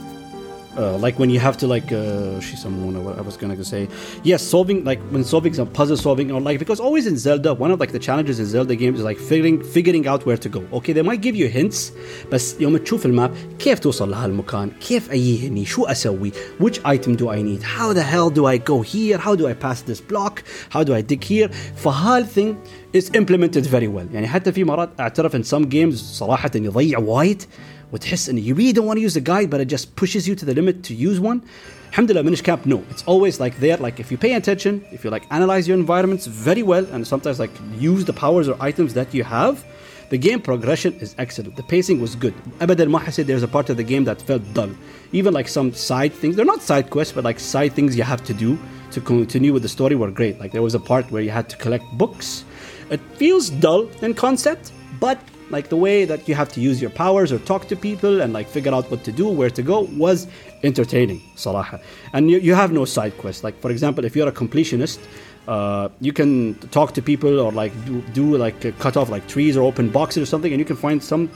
uh, 0.77 0.97
like 0.97 1.17
when 1.17 1.29
you 1.29 1.39
have 1.39 1.57
to 1.57 1.67
like 1.67 1.91
uh, 1.91 2.39
she's 2.39 2.61
someone 2.61 3.03
what 3.03 3.17
I 3.17 3.21
was 3.21 3.35
gonna 3.35 3.63
say 3.63 3.87
yes 4.23 4.43
solving 4.43 4.83
like 4.83 4.99
when 5.09 5.23
solving 5.23 5.53
some 5.53 5.67
puzzle 5.67 5.97
solving 5.97 6.31
or 6.31 6.39
like 6.39 6.59
because 6.59 6.79
always 6.79 7.07
in 7.07 7.17
Zelda 7.17 7.53
one 7.53 7.71
of 7.71 7.79
like 7.79 7.91
the 7.91 7.99
challenges 7.99 8.39
in 8.39 8.45
Zelda 8.45 8.75
games 8.75 8.99
is 8.99 9.05
like 9.05 9.17
figuring 9.17 9.63
figuring 9.63 10.07
out 10.07 10.25
where 10.25 10.37
to 10.37 10.49
go 10.49 10.63
okay 10.73 10.93
they 10.93 11.01
might 11.01 11.21
give 11.21 11.35
you 11.35 11.47
hints 11.47 11.91
بس 12.31 12.55
يوم 12.59 12.77
تشوف 12.77 13.05
الماب 13.05 13.31
كيف 13.59 13.79
توصل 13.79 14.09
لهالمكان 14.11 14.71
كيف 14.87 15.11
أجي 15.11 15.65
شو 15.65 15.85
أسوي 15.85 16.31
which 16.59 16.79
item 16.85 17.15
do 17.15 17.29
I 17.29 17.41
need 17.41 17.63
how 17.63 17.93
the 17.93 18.03
hell 18.03 18.29
do 18.29 18.45
I 18.45 18.57
go 18.57 18.81
here 18.81 19.17
how 19.17 19.35
do 19.35 19.47
I 19.47 19.53
pass 19.53 19.81
this 19.81 20.01
block 20.01 20.43
how 20.69 20.83
do 20.83 20.93
I 20.93 21.01
dig 21.01 21.23
here 21.23 21.49
فهال 21.75 22.25
thing 22.25 22.55
is 22.97 23.09
implemented 23.09 23.65
very 23.65 23.87
well 23.87 24.13
يعني 24.13 24.27
حتى 24.27 24.51
في 24.51 24.63
مرات 24.63 24.89
اعترف 24.99 25.35
in 25.35 25.43
some 25.43 25.65
games 25.65 25.95
صراحة 25.95 26.51
يضيع 26.55 26.99
وايد 26.99 27.43
وتحس 27.92 28.28
ان 28.28 28.38
you 28.38 28.54
really 28.54 28.72
don't 28.72 28.86
want 28.86 28.96
to 28.96 29.02
use 29.02 29.14
the 29.14 29.20
guide 29.20 29.50
but 29.50 29.60
it 29.60 29.68
just 29.68 29.94
pushes 29.96 30.26
you 30.28 30.34
to 30.34 30.44
the 30.44 30.54
limit 30.54 30.82
to 30.82 30.94
use 30.94 31.20
one 31.20 31.42
alhamdulillah 31.90 32.24
minish 32.24 32.42
cap 32.42 32.64
no 32.66 32.82
it's 32.90 33.04
always 33.12 33.38
like 33.38 33.54
there 33.58 33.76
like 33.76 34.00
if 34.00 34.10
you 34.10 34.18
pay 34.18 34.34
attention 34.34 34.84
if 34.92 35.04
you 35.04 35.10
like 35.10 35.24
analyze 35.30 35.68
your 35.68 35.76
environments 35.76 36.26
very 36.26 36.62
well 36.62 36.84
and 36.92 37.06
sometimes 37.06 37.38
like 37.38 37.54
use 37.78 38.04
the 38.04 38.16
powers 38.24 38.48
or 38.48 38.56
items 38.60 38.94
that 38.94 39.08
you 39.14 39.24
have 39.24 39.64
the 40.12 40.18
game 40.18 40.42
progression 40.42 40.92
is 41.00 41.14
excellent. 41.16 41.56
The 41.56 41.62
pacing 41.62 41.98
was 41.98 42.14
good. 42.16 42.34
Abadan 42.60 42.90
Maha 42.90 43.10
said 43.10 43.26
there's 43.26 43.42
a 43.42 43.48
part 43.48 43.70
of 43.70 43.78
the 43.78 43.82
game 43.82 44.04
that 44.04 44.20
felt 44.20 44.42
dull. 44.52 44.68
Even 45.12 45.32
like 45.32 45.48
some 45.48 45.72
side 45.72 46.12
things, 46.12 46.36
they're 46.36 46.44
not 46.44 46.60
side 46.60 46.90
quests, 46.90 47.14
but 47.14 47.24
like 47.24 47.40
side 47.40 47.72
things 47.72 47.96
you 47.96 48.02
have 48.02 48.22
to 48.24 48.34
do 48.34 48.58
to 48.90 49.00
continue 49.00 49.54
with 49.54 49.62
the 49.62 49.70
story 49.70 49.96
were 49.96 50.10
great. 50.10 50.38
Like 50.38 50.52
there 50.52 50.60
was 50.60 50.74
a 50.74 50.78
part 50.78 51.10
where 51.10 51.22
you 51.22 51.30
had 51.30 51.48
to 51.48 51.56
collect 51.56 51.86
books. 51.96 52.44
It 52.90 53.00
feels 53.16 53.48
dull 53.48 53.88
in 54.02 54.12
concept, 54.12 54.72
but 55.00 55.18
like 55.52 55.68
the 55.68 55.76
way 55.76 56.04
that 56.04 56.28
you 56.28 56.34
have 56.34 56.50
to 56.54 56.60
use 56.60 56.80
your 56.80 56.90
powers 56.90 57.30
or 57.30 57.38
talk 57.40 57.68
to 57.68 57.76
people 57.76 58.20
and 58.22 58.32
like 58.32 58.48
figure 58.48 58.74
out 58.74 58.90
what 58.90 59.04
to 59.04 59.12
do, 59.12 59.28
where 59.28 59.50
to 59.50 59.62
go 59.62 59.80
was 60.04 60.26
entertaining, 60.62 61.20
Salaha. 61.36 61.80
And 62.12 62.30
you, 62.30 62.38
you 62.38 62.54
have 62.54 62.72
no 62.72 62.84
side 62.84 63.16
quests. 63.18 63.44
Like 63.44 63.60
for 63.60 63.70
example, 63.70 64.04
if 64.04 64.16
you're 64.16 64.28
a 64.28 64.32
completionist, 64.32 64.98
uh, 65.46 65.88
you 66.00 66.12
can 66.12 66.54
talk 66.70 66.94
to 66.94 67.02
people 67.02 67.38
or 67.38 67.52
like 67.52 67.72
do, 67.84 68.00
do 68.12 68.36
like 68.36 68.78
cut 68.78 68.96
off 68.96 69.10
like 69.10 69.26
trees 69.28 69.56
or 69.56 69.62
open 69.62 69.90
boxes 69.90 70.22
or 70.22 70.26
something, 70.26 70.52
and 70.52 70.58
you 70.58 70.64
can 70.64 70.76
find 70.76 71.02
some 71.02 71.30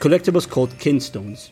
collectibles 0.00 0.48
called 0.48 0.70
kinstones 0.78 1.50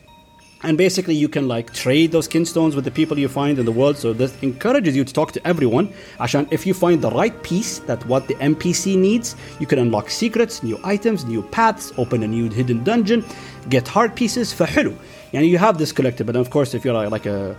and 0.62 0.76
basically 0.76 1.14
you 1.14 1.28
can 1.28 1.46
like 1.46 1.72
trade 1.72 2.10
those 2.10 2.26
kinstones 2.26 2.74
with 2.74 2.84
the 2.84 2.90
people 2.90 3.16
you 3.18 3.28
find 3.28 3.58
in 3.58 3.64
the 3.64 3.72
world 3.80 3.96
so 3.96 4.12
this 4.12 4.32
encourages 4.42 4.96
you 4.96 5.04
to 5.04 5.12
talk 5.12 5.30
to 5.32 5.40
everyone 5.46 5.88
عشان 6.20 6.46
if 6.50 6.66
you 6.66 6.74
find 6.74 7.00
the 7.00 7.10
right 7.10 7.42
piece 7.42 7.78
that 7.80 8.04
what 8.06 8.26
the 8.26 8.34
NPC 8.34 8.96
needs 8.96 9.36
you 9.60 9.66
can 9.66 9.78
unlock 9.78 10.10
secrets 10.10 10.62
new 10.62 10.78
items 10.84 11.24
new 11.24 11.42
paths 11.42 11.92
open 11.96 12.22
a 12.24 12.26
new 12.26 12.50
hidden 12.50 12.82
dungeon 12.82 13.24
get 13.68 13.86
hard 13.86 14.16
pieces 14.16 14.52
فحلو 14.52 14.92
يعني 15.32 15.56
you 15.56 15.58
have 15.58 15.78
this 15.78 15.92
collectible 15.92 16.30
and 16.30 16.46
of 16.46 16.50
course 16.50 16.74
if 16.74 16.84
you're 16.84 17.08
like 17.08 17.26
a 17.26 17.54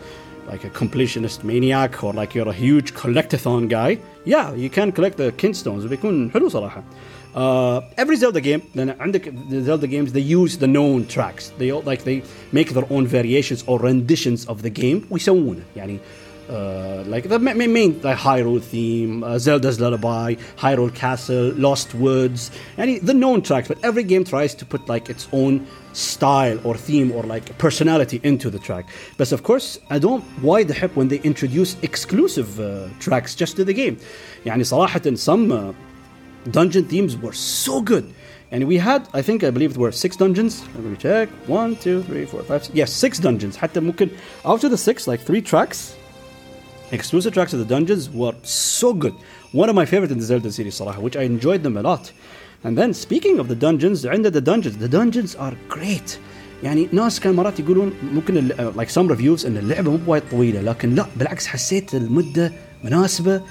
like 0.52 0.64
a 0.66 0.70
completionist 0.70 1.44
maniac 1.44 2.04
or 2.04 2.12
like 2.12 2.36
you're 2.36 2.50
a 2.50 2.60
huge 2.66 2.94
collectathon 2.94 3.70
guy 3.70 3.98
yeah 4.26 4.54
you 4.54 4.70
can 4.70 4.92
collect 4.92 5.18
the 5.18 5.32
kinstones 5.42 5.86
بيكون 5.86 6.32
حلو 6.32 6.50
صراحه 6.50 6.84
uh, 7.35 7.81
every 7.97 8.17
Zelda 8.17 8.41
game 8.41 8.63
لان 8.75 9.13
the 9.51 9.63
Zelda 9.63 9.87
games 9.87 10.13
they 10.13 10.21
use 10.21 10.57
the 10.59 10.67
known 10.67 11.07
tracks 11.07 11.53
they 11.59 11.73
like 11.73 12.05
they 12.05 12.23
make 12.53 12.71
their 12.71 12.87
own 12.91 13.07
variations 13.07 13.65
or 13.67 13.79
renditions 13.79 14.47
of 14.47 14.63
the 14.63 14.71
game 14.71 15.07
we 15.11 15.19
ويسوونه 15.19 15.63
يعني 15.77 15.99
uh, 16.49 17.03
like 17.07 17.29
the 17.29 17.39
main 17.39 18.01
like 18.03 18.19
Hyrule 18.19 18.63
theme, 18.63 19.25
uh, 19.25 19.39
Zelda's 19.39 19.81
Lullaby, 19.81 20.35
Hyrule 20.57 20.95
Castle, 20.95 21.53
Lost 21.55 21.95
Woods, 21.95 22.51
any 22.77 22.99
the 22.99 23.15
known 23.15 23.41
tracks. 23.43 23.69
But 23.69 23.79
every 23.83 24.03
game 24.03 24.25
tries 24.25 24.55
to 24.57 24.67
put 24.67 24.87
like 24.89 25.09
its 25.09 25.27
own 25.33 25.67
style 25.95 26.61
or 26.65 26.77
theme 26.77 27.13
or 27.13 27.23
like 27.23 27.57
personality 27.59 28.21
into 28.23 28.51
the 28.51 28.59
track. 28.59 28.87
But 29.17 29.33
of 29.33 29.43
course, 29.43 29.79
I 29.91 29.99
don't 29.99 30.23
why 30.43 30.65
the 30.65 30.75
heck 30.75 30.95
when 30.97 31.09
they 31.09 31.21
introduce 31.21 31.77
exclusive 31.83 32.61
uh, 32.61 32.89
tracks 33.01 33.35
just 33.35 33.57
to 33.57 33.65
the 33.65 33.73
game. 33.73 33.97
يعني 34.45 34.65
صراحة 34.65 35.17
some 35.17 35.53
uh, 35.53 35.73
dungeon 36.52 36.86
themes 36.86 37.18
were 37.18 37.34
so 37.34 37.82
good. 37.82 38.06
And 38.52 38.64
we 38.68 38.78
had, 38.78 39.08
I 39.14 39.22
think, 39.22 39.44
I 39.44 39.52
believe 39.52 39.74
there 39.74 39.82
were 39.82 39.92
six 39.92 40.16
dungeons. 40.16 40.64
Let 40.76 40.84
me 40.84 40.98
check. 40.98 41.30
One, 41.48 41.76
two, 41.76 42.02
three, 42.04 42.26
four, 42.26 42.42
five. 42.44 42.64
Six. 42.66 42.76
Yes, 42.76 42.92
six 42.92 43.20
dungeons. 43.20 43.58
حتى 43.58 43.80
ممكن 43.80 44.10
after 44.46 44.70
the 44.70 44.78
six, 44.78 45.08
like 45.08 45.22
three 45.22 45.42
tracks, 45.42 45.94
exclusive 46.92 47.34
tracks 47.34 47.54
of 47.54 47.60
the 47.60 47.66
dungeons 47.66 48.10
were 48.10 48.34
so 48.44 48.94
good. 48.94 49.14
One 49.52 49.70
of 49.70 49.76
my 49.76 49.86
favorite 49.86 50.12
in 50.12 50.18
the 50.18 50.26
Zelda 50.26 50.52
series, 50.52 50.76
صراحة, 50.80 51.00
which 51.02 51.16
I 51.16 51.22
enjoyed 51.24 51.62
them 51.64 51.78
a 51.78 51.82
lot. 51.84 52.12
And 52.64 52.76
then 52.78 52.94
speaking 52.94 53.40
of 53.40 53.48
the 53.48 53.56
dungeons, 53.56 54.06
عندنا 54.06 54.32
the 54.32 54.42
dungeons. 54.42 54.78
The 54.78 54.90
dungeons 54.90 55.36
are 55.36 55.54
great. 55.70 56.18
يعني 56.64 56.90
ناس 56.92 57.20
كان 57.20 57.34
مرات 57.36 57.60
يقولون 57.60 57.94
ممكن 58.14 58.38
ال- 58.38 58.74
like 58.76 58.90
some 58.90 59.08
reviews 59.16 59.46
ان 59.46 59.58
اللعبه 59.58 59.92
مو 59.92 59.98
بوايد 59.98 60.24
طويله 60.32 60.62
لكن 60.62 60.96
لا 60.96 61.06
بالعكس 61.16 61.48
حسيت 61.48 61.96
المده 61.96 62.52
مناسبه 62.84 63.42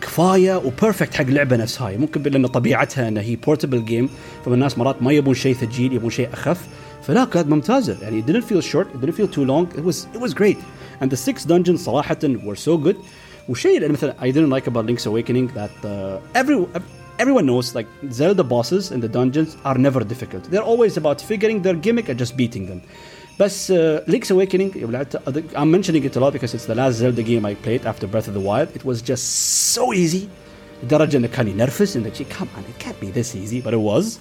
وكفايه 0.00 0.56
وبيرفكت 0.56 1.14
حق 1.14 1.24
لعبه 1.24 1.56
نفس 1.56 1.82
هاي 1.82 1.98
ممكن 1.98 2.22
لأن 2.22 2.46
طبيعتها 2.46 3.08
انها 3.08 3.22
هي 3.22 3.36
بورتبل 3.36 3.84
جيم 3.84 4.08
فالناس 4.44 4.78
مرات 4.78 5.02
ما 5.02 5.12
يبون 5.12 5.34
شيء 5.34 5.54
ثقيل 5.54 5.92
يبون 5.92 6.10
شيء 6.10 6.28
اخف 6.32 6.68
فلا 7.02 7.24
كانت 7.24 7.48
ممتازه 7.48 7.96
يعني 8.02 8.22
it 8.22 8.26
didn't 8.30 8.44
feel 8.44 8.62
short 8.62 8.86
it 8.94 9.04
didn't 9.04 9.14
feel 9.14 9.36
too 9.36 9.44
long 9.44 9.78
it 9.78 9.84
was 9.84 9.96
it 10.16 10.20
was 10.20 10.34
great 10.34 10.58
and 11.02 11.10
the 11.10 11.16
six 11.16 11.44
dungeons 11.44 11.76
صراحة 11.76 12.18
were 12.22 12.56
so 12.56 12.86
good 12.86 12.96
وشيء 13.48 13.76
اللي 13.76 13.88
مثلا 13.88 14.14
I 14.20 14.30
didn't 14.32 14.50
like 14.50 14.66
about 14.70 14.86
Link's 14.86 15.06
Awakening 15.06 15.48
that 15.54 15.84
uh, 15.84 16.40
every 16.40 16.66
everyone 17.20 17.44
knows 17.44 17.74
like 17.74 17.88
Zelda 18.10 18.42
bosses 18.42 18.90
in 18.94 19.00
the 19.00 19.08
dungeons 19.18 19.50
are 19.68 19.78
never 19.86 20.00
difficult. 20.12 20.42
They're 20.44 20.68
always 20.72 20.96
about 20.96 21.20
figuring 21.20 21.60
their 21.60 21.74
gimmick 21.84 22.08
and 22.10 22.18
just 22.18 22.34
beating 22.40 22.64
them. 22.70 22.80
بس 23.40 23.72
*Link's 24.06 24.30
Awakening 24.30 24.70
I'm 25.60 25.70
mentioning 25.70 26.04
it 26.04 26.14
a 26.16 26.20
lot 26.20 26.32
because 26.34 26.52
it's 26.52 26.66
the 26.66 26.74
last 26.74 26.96
Zelda 26.96 27.22
game 27.22 27.46
I 27.46 27.54
played 27.54 27.86
after 27.86 28.06
Breath 28.06 28.28
of 28.28 28.34
the 28.34 28.44
Wild. 28.48 28.68
It 28.78 28.84
was 28.84 29.00
just 29.00 29.24
so 29.74 29.94
easy. 29.94 30.28
the 30.82 30.86
لدرجه 30.86 31.16
انه 31.16 31.28
كان 31.28 31.48
ينرفز 31.48 31.96
انه 31.96 32.12
شي 32.12 32.24
come 32.24 32.48
on 32.56 32.64
it 32.68 32.84
can't 32.84 33.00
be 33.00 33.10
this 33.10 33.34
easy 33.34 33.62
but 33.62 33.72
it 33.72 33.80
was. 33.80 34.18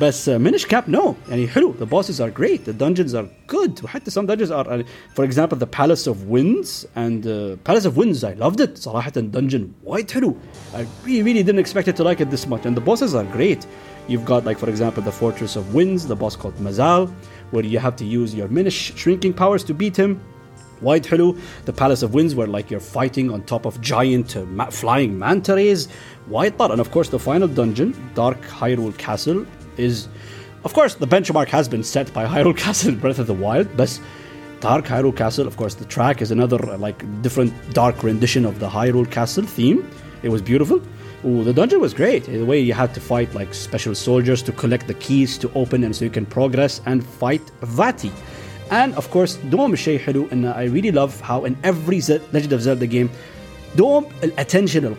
بس 0.00 0.30
Minish 0.30 0.64
Cap 0.64 0.88
no. 0.88 1.16
Any, 1.30 1.46
حلو. 1.46 1.74
The 1.78 1.86
bosses 1.86 2.20
are 2.20 2.30
great. 2.30 2.64
The 2.64 2.72
dungeons 2.72 3.14
are 3.14 3.28
good. 3.46 3.76
To 3.76 3.84
وحتى 3.84 4.10
some 4.10 4.26
dungeons 4.26 4.50
are 4.50 4.84
for 5.14 5.24
example 5.24 5.56
the 5.56 5.66
Palace 5.66 6.08
of 6.08 6.28
Winds 6.28 6.86
and 6.96 7.26
uh, 7.26 7.56
Palace 7.64 7.84
of 7.84 7.96
Winds 7.96 8.24
I 8.24 8.32
loved 8.34 8.60
it. 8.60 8.76
صراحة 8.76 9.30
dungeon 9.30 9.74
Why 9.84 10.02
حلو. 10.02 10.34
I 10.74 10.86
really 11.04 11.22
really 11.22 11.42
didn't 11.44 11.60
expect 11.60 11.86
it 11.86 11.96
to 11.96 12.02
like 12.02 12.20
it 12.20 12.30
this 12.30 12.46
much. 12.48 12.66
And 12.66 12.76
the 12.76 12.80
bosses 12.80 13.14
are 13.14 13.24
great. 13.24 13.66
You've 14.08 14.24
got 14.24 14.44
like 14.44 14.58
for 14.58 14.68
example 14.68 15.02
the 15.02 15.12
Fortress 15.12 15.54
of 15.56 15.74
Winds 15.74 16.06
the 16.06 16.16
boss 16.16 16.34
called 16.36 16.56
Mazaal 16.66 17.12
where 17.50 17.64
you 17.64 17.78
have 17.78 17.96
to 17.96 18.04
use 18.04 18.34
your 18.34 18.48
Minish 18.48 18.94
shrinking 18.96 19.32
powers 19.32 19.64
to 19.64 19.74
beat 19.74 19.96
him 19.96 20.20
Wide 20.80 21.04
Hello, 21.06 21.36
the 21.64 21.72
Palace 21.72 22.02
of 22.02 22.14
Winds, 22.14 22.34
where 22.34 22.46
like 22.46 22.70
you're 22.70 22.80
fighting 22.80 23.30
on 23.30 23.42
top 23.42 23.66
of 23.66 23.80
giant 23.80 24.36
uh, 24.36 24.44
ma- 24.44 24.70
flying 24.70 25.18
manta 25.18 25.54
rays. 25.54 25.88
White 26.26 26.56
Tar, 26.56 26.70
and 26.70 26.80
of 26.80 26.90
course 26.90 27.08
the 27.08 27.18
final 27.18 27.48
dungeon, 27.48 27.94
Dark 28.14 28.40
Hyrule 28.42 28.96
Castle, 28.96 29.44
is, 29.76 30.08
of 30.64 30.74
course, 30.74 30.94
the 30.94 31.06
benchmark 31.06 31.48
has 31.48 31.68
been 31.68 31.82
set 31.82 32.12
by 32.12 32.26
Hyrule 32.34 32.56
Castle 32.56 32.90
in 32.90 32.98
Breath 32.98 33.18
of 33.18 33.26
the 33.26 33.34
Wild, 33.34 33.76
but 33.76 34.00
Dark 34.60 34.84
Hyrule 34.86 35.16
Castle, 35.16 35.46
of 35.46 35.56
course, 35.56 35.74
the 35.74 35.84
track 35.84 36.22
is 36.22 36.30
another 36.30 36.58
like 36.58 37.22
different 37.22 37.52
dark 37.72 38.02
rendition 38.02 38.44
of 38.44 38.60
the 38.60 38.68
Hyrule 38.68 39.10
Castle 39.10 39.44
theme. 39.44 39.88
It 40.22 40.28
was 40.28 40.42
beautiful. 40.42 40.80
Ooh, 41.24 41.42
the 41.42 41.52
dungeon 41.52 41.80
was 41.80 41.92
great. 41.92 42.24
The 42.24 42.44
way 42.44 42.60
you 42.60 42.74
had 42.74 42.94
to 42.94 43.00
fight 43.00 43.34
like 43.34 43.52
special 43.52 43.94
soldiers 43.94 44.40
to 44.42 44.52
collect 44.52 44.86
the 44.86 44.94
keys 44.94 45.36
to 45.38 45.50
open 45.54 45.80
them 45.80 45.92
so 45.92 46.04
you 46.04 46.10
can 46.10 46.24
progress 46.24 46.80
and 46.86 47.04
fight 47.04 47.42
Vaati. 47.60 48.12
And 48.70 48.94
of 48.94 49.10
course, 49.10 49.36
دوم 49.50 49.72
الشيء 49.72 49.98
حلو 49.98 50.30
and 50.30 50.46
uh, 50.46 50.52
I 50.52 50.64
really 50.64 50.92
love 50.92 51.20
how 51.20 51.44
in 51.44 51.56
every 51.64 52.00
Legend 52.32 52.52
of 52.52 52.62
Zelda 52.62 52.86
game 52.86 53.10
دوم 53.76 54.04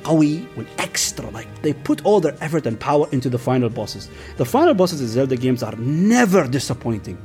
Kawi 0.04 0.44
uh, 0.44 0.48
will 0.58 0.66
extra 0.78 1.30
like 1.30 1.48
they 1.62 1.74
put 1.74 2.04
all 2.04 2.20
their 2.20 2.36
effort 2.42 2.66
and 2.66 2.78
power 2.80 3.08
into 3.12 3.30
the 3.30 3.40
final 3.40 3.70
bosses. 3.70 4.10
The 4.36 4.46
final 4.46 4.74
bosses 4.74 5.00
in 5.00 5.08
Zelda 5.08 5.38
games 5.38 5.64
are 5.64 5.76
never 5.78 6.48
disappointing. 6.48 7.18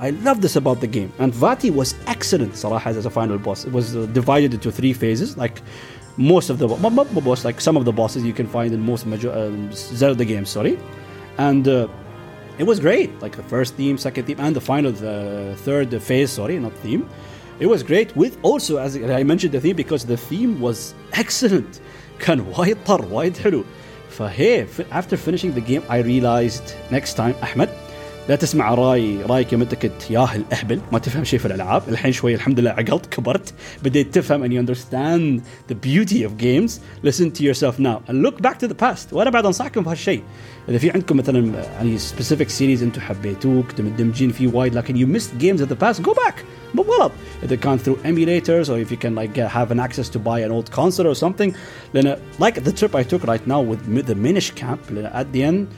I 0.00 0.10
love 0.10 0.40
this 0.40 0.54
about 0.54 0.80
the 0.80 0.86
game. 0.86 1.12
And 1.18 1.32
Vaati 1.32 1.72
was 1.72 1.94
excellent, 2.06 2.56
Sarah, 2.56 2.80
as 2.84 3.04
a 3.04 3.10
final 3.10 3.36
boss. 3.36 3.64
It 3.64 3.72
was 3.72 3.96
uh, 3.96 4.06
divided 4.06 4.54
into 4.54 4.70
three 4.70 4.92
phases. 4.92 5.36
Like 5.36 5.60
most 6.17 6.49
of 6.49 6.59
the 6.59 6.67
not, 6.67 6.93
not 6.93 7.13
the 7.13 7.21
boss 7.21 7.43
like 7.43 7.59
some 7.59 7.75
of 7.77 7.85
the 7.85 7.91
bosses 7.91 8.23
you 8.23 8.33
can 8.33 8.47
find 8.47 8.73
in 8.73 8.79
most 8.81 9.05
major 9.05 9.31
um, 9.31 9.71
Zelda 9.73 10.25
games, 10.25 10.49
sorry. 10.49 10.77
And 11.37 11.67
uh, 11.67 11.87
it 12.59 12.63
was 12.63 12.79
great 12.79 13.09
like 13.21 13.35
the 13.35 13.43
first 13.43 13.73
theme 13.75 13.97
second 13.97 14.25
theme 14.25 14.39
and 14.39 14.55
the 14.55 14.61
final 14.61 14.91
the 14.91 15.55
third 15.59 15.89
phase 16.01 16.31
sorry 16.31 16.59
not 16.59 16.73
theme 16.77 17.09
it 17.59 17.65
was 17.65 17.81
great 17.81 18.15
with 18.15 18.37
also 18.43 18.77
as 18.77 18.95
I 18.95 19.23
mentioned 19.23 19.53
the 19.53 19.61
theme 19.61 19.75
because 19.75 20.05
the 20.05 20.17
theme 20.17 20.61
was 20.61 20.93
excellent 21.13 21.79
كان 22.19 22.39
وايد 22.39 22.77
طر 22.85 23.05
وايد 23.11 23.37
حلو 23.37 23.63
فهي 24.09 24.67
after 24.91 25.17
finishing 25.17 25.53
the 25.53 25.61
game 25.61 25.81
I 25.89 25.97
realized 25.97 26.73
next 26.91 27.13
time 27.13 27.33
أحمد 27.43 27.69
لا 28.28 28.36
تسمع 28.36 28.74
راي 28.74 29.22
رايك 29.22 29.54
لما 29.54 29.64
كنت 29.64 30.10
ياهل 30.10 30.44
اهبل 30.52 30.80
ما 30.92 30.98
تفهم 30.98 31.24
شيء 31.24 31.38
في 31.38 31.46
الألعاب. 31.46 31.82
الحين 31.88 32.12
شوي 32.12 32.34
الحمد 32.34 32.60
لله 32.60 32.70
عقلت 32.70 33.06
كبرت 33.06 33.54
بديت 33.82 34.14
تفهم 34.14 34.42
ان 34.42 34.52
يو 34.52 34.60
اندرستاند 34.60 35.42
ذا 35.68 35.76
بيوتي 35.82 36.24
اوف 36.24 36.34
جيمز 36.34 36.80
لسن 37.04 37.32
تو 37.32 37.44
يور 37.44 37.52
سيلف 37.52 37.80
ناو 37.80 38.00
اند 38.10 38.22
لوك 38.22 38.42
باك 38.42 38.60
تو 38.60 38.66
ذا 38.66 38.72
باست 38.72 39.12
وأنا 39.12 39.30
بعد 39.30 39.46
أنصحكم 39.46 39.82
بهالشيء 39.82 40.22
إذا 40.68 40.78
في 40.78 40.90
عندكم 40.90 41.16
مثلا 41.16 41.52
يعني 41.76 41.98
سبيسيفيك 41.98 42.48
سيريز 42.48 42.82
أنتم 42.82 43.00
حبيتوه 43.00 43.62
كنتم 43.62 43.86
مدمجين 43.86 44.30
فيه 44.30 44.46
وايد 44.46 44.74
لكن 44.74 44.96
يو 44.96 45.06
ميست 45.06 45.34
جيمز 45.34 45.60
اوف 45.60 45.70
ذا 45.70 45.76
باست 45.76 46.00
جو 46.00 46.12
باك 46.12 46.44
مو 46.74 46.82
بغلط 46.82 47.12
إذا 47.42 47.56
كان 47.56 47.78
ثرو 47.78 47.96
ايميليترز 48.04 48.70
أو 48.70 48.82
اف 48.82 48.92
يو 48.92 48.98
كان 48.98 49.14
لايك 49.14 49.38
هاف 49.38 49.72
ان 49.72 49.80
اكسس 49.80 50.10
تو 50.10 50.18
باي 50.18 50.46
ان 50.46 50.50
اولد 50.50 50.68
كونسول 50.68 51.06
أو 51.06 51.14
سمثينج 51.14 51.54
لأن 51.94 52.16
لايك 52.40 52.58
ذا 52.58 52.70
تريب 52.70 52.96
اي 52.96 53.04
توك 53.04 53.24
رايت 53.24 53.48
ناو 53.48 53.70
وذ 53.70 53.78
ذا 54.00 54.14
مينش 54.14 54.52
كامب 54.52 54.78
لأن 54.90 55.06
ات 55.06 55.26
ذا 55.36 55.48
اند 55.48 55.68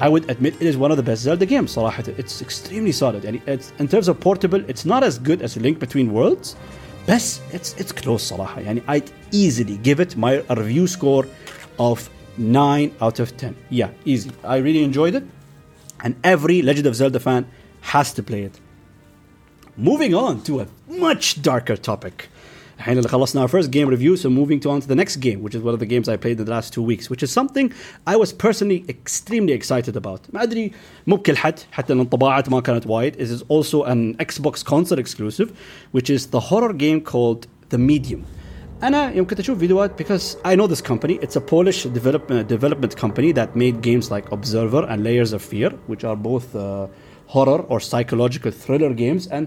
I 0.00 0.08
would 0.08 0.28
admit 0.30 0.54
it 0.60 0.66
is 0.66 0.76
one 0.76 0.90
of 0.90 0.96
the 0.96 1.02
best 1.02 1.22
Zelda 1.22 1.46
games 1.46 1.74
صراحة 1.74 2.18
it's 2.18 2.42
extremely 2.42 2.92
solid 2.92 3.24
يعني 3.24 3.40
it's, 3.46 3.72
in 3.78 3.88
terms 3.88 4.08
of 4.08 4.20
portable 4.20 4.62
it's 4.68 4.84
not 4.84 5.02
as 5.02 5.18
good 5.18 5.42
as 5.42 5.56
Link 5.56 5.78
Between 5.78 6.12
Worlds 6.12 6.56
بس 7.08 7.40
it's 7.52 7.74
it's 7.78 7.92
close 7.92 8.22
صراحة 8.22 8.60
يعني 8.60 8.82
I'd 8.88 9.10
easily 9.32 9.78
give 9.82 10.00
it 10.00 10.16
my 10.16 10.42
review 10.50 10.86
score 10.86 11.26
of 11.78 12.08
9 12.38 12.94
out 13.00 13.20
of 13.20 13.36
10. 13.36 13.56
Yeah, 13.70 13.90
easy. 14.04 14.30
I 14.44 14.56
really 14.56 14.82
enjoyed 14.82 15.14
it. 15.14 15.24
And 16.00 16.16
every 16.24 16.62
Legend 16.62 16.86
of 16.86 16.96
Zelda 16.96 17.20
fan 17.20 17.46
has 17.80 18.12
to 18.14 18.22
play 18.22 18.42
it. 18.42 18.58
Moving 19.76 20.14
on 20.14 20.42
to 20.42 20.60
a 20.60 20.66
much 20.88 21.42
darker 21.42 21.76
topic. 21.76 22.28
الحين 22.78 22.98
اللي 22.98 23.08
خلصنا 23.08 23.46
our 23.46 23.50
first 23.50 23.70
game 23.70 23.88
review 23.88 24.16
so 24.16 24.28
moving 24.28 24.60
to 24.60 24.70
on 24.70 24.80
to 24.80 24.88
the 24.88 25.04
next 25.04 25.16
game 25.16 25.42
which 25.42 25.54
is 25.54 25.62
one 25.62 25.74
of 25.74 25.80
the 25.80 25.86
games 25.86 26.08
I 26.08 26.16
played 26.16 26.38
in 26.38 26.44
the 26.44 26.50
last 26.50 26.72
two 26.72 26.82
weeks 26.82 27.10
which 27.10 27.22
is 27.22 27.30
something 27.30 27.72
I 28.06 28.16
was 28.16 28.32
personally 28.32 28.84
extremely 28.88 29.52
excited 29.52 29.96
about 29.96 30.20
ما 30.32 30.42
أدري 30.42 30.72
مو 31.06 31.16
بكل 31.16 31.36
حد 31.36 31.60
حتى 31.72 31.92
الانطباعات 31.92 32.48
ما 32.48 32.60
كانت 32.60 32.86
وايد 32.86 33.14
it 33.14 33.30
is 33.30 33.42
also 33.48 33.84
an 33.84 34.16
Xbox 34.16 34.64
console 34.64 34.98
exclusive 34.98 35.52
which 35.92 36.10
is 36.10 36.26
the 36.26 36.40
horror 36.40 36.72
game 36.72 37.00
called 37.00 37.46
The 37.70 37.78
Medium 37.78 38.24
أنا 38.82 39.12
يوم 39.14 39.26
كنت 39.26 39.40
أشوف 39.40 39.58
فيديوهات 39.58 40.02
because 40.02 40.36
I 40.44 40.56
know 40.56 40.66
this 40.66 40.82
company 40.82 41.18
it's 41.22 41.36
a 41.36 41.40
Polish 41.40 41.84
development, 41.84 42.48
development 42.48 42.96
company 42.96 43.32
that 43.32 43.54
made 43.56 43.80
games 43.80 44.10
like 44.10 44.32
Observer 44.32 44.82
and 44.90 45.04
Layers 45.04 45.32
of 45.32 45.42
Fear 45.42 45.70
which 45.86 46.04
are 46.04 46.16
both 46.16 46.56
uh, 46.56 46.88
horror 47.26 47.60
or 47.72 47.78
psychological 47.80 48.50
thriller 48.50 48.92
games 48.92 49.26
and 49.28 49.44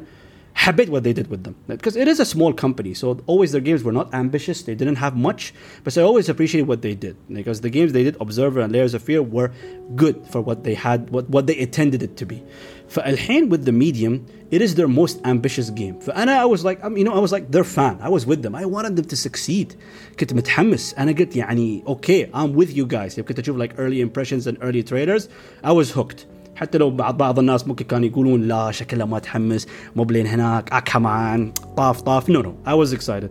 habit 0.55 0.87
what 0.87 1.03
they 1.03 1.11
did 1.11 1.27
with 1.27 1.43
them 1.43 1.53
because 1.67 1.97
it 1.97 2.07
is 2.07 2.19
a 2.19 2.25
small 2.25 2.53
company 2.53 2.93
so 2.93 3.19
always 3.27 3.51
their 3.51 3.59
games 3.59 3.83
were 3.83 3.91
not 3.91 4.11
ambitious 4.13 4.63
they 4.63 4.73
didn't 4.73 4.95
have 4.95 5.13
much 5.15 5.53
but 5.83 5.97
i 5.97 6.01
always 6.01 6.29
appreciate 6.29 6.61
what 6.61 6.81
they 6.81 6.95
did 6.95 7.15
because 7.27 7.59
the 7.59 7.69
games 7.69 7.91
they 7.91 8.03
did 8.03 8.15
observer 8.21 8.61
and 8.61 8.71
layers 8.71 8.93
of 8.93 9.03
fear 9.03 9.21
were 9.21 9.51
good 9.95 10.25
for 10.31 10.39
what 10.41 10.63
they 10.63 10.73
had 10.73 11.09
what, 11.09 11.29
what 11.29 11.45
they 11.45 11.57
intended 11.57 12.01
it 12.01 12.15
to 12.15 12.25
be 12.25 12.41
فالحين 12.87 13.49
with 13.49 13.65
the 13.65 13.71
medium 13.71 14.25
it 14.49 14.61
is 14.61 14.75
their 14.75 14.87
most 14.87 15.19
ambitious 15.25 15.69
game 15.71 15.99
فانا 15.99 16.41
I 16.41 16.45
was 16.45 16.63
like 16.63 16.79
you 16.95 17.03
know 17.03 17.13
I 17.13 17.19
was 17.19 17.33
like 17.33 17.51
their 17.51 17.65
fan 17.65 17.97
I 18.01 18.09
was 18.09 18.25
with 18.25 18.41
them 18.41 18.55
I 18.55 18.65
wanted 18.65 18.95
them 18.95 19.05
to 19.05 19.15
succeed 19.17 19.75
كنت 20.19 20.33
متحمس 20.33 20.93
انا 20.93 21.11
قلت 21.11 21.35
يعني 21.35 21.83
okay 21.85 22.29
I'm 22.33 22.55
with 22.55 22.71
you 22.71 22.85
guys 22.85 23.19
كنت 23.19 23.39
اشوف 23.39 23.57
like 23.57 23.73
early 23.77 23.99
impressions 24.01 24.47
and 24.47 24.57
early 24.61 24.83
trailers 24.83 25.27
I 25.63 25.71
was 25.73 25.91
hooked 25.91 26.25
حتى 26.60 26.78
لو 26.78 26.90
بعض 26.90 27.16
بعض 27.16 27.38
الناس 27.38 27.68
ممكن 27.68 27.84
كانوا 27.84 28.06
يقولون 28.06 28.42
لا 28.42 28.70
شكلها 28.70 29.06
ما 29.06 29.18
تحمس 29.18 29.66
مو 29.96 30.04
بلين 30.04 30.26
هناك 30.26 30.72
آه، 30.72 30.78
اكمان 30.78 31.52
طاف 31.76 32.00
طاف. 32.00 32.30
نو 32.30 32.40
نو 32.42 32.54
اي 32.68 32.72
واز 32.72 32.94
اكسايتد 32.94 33.30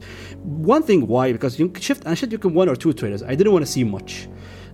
وان 0.62 0.82
ثينج 0.82 1.10
واي 1.10 1.32
بيكوز 1.32 1.62
يمكن 1.62 1.82
شفت 1.82 2.06
أنا 2.06 2.16
شفت 2.16 2.34
يمكن 2.34 2.56
1 2.56 2.68
اور 2.68 2.78
2 2.78 2.96
تريلرز 2.96 3.24
اي 3.24 3.38
didnt 3.38 3.42
want 3.42 3.66
to 3.66 3.72
see 3.72 3.98
much. 3.98 4.12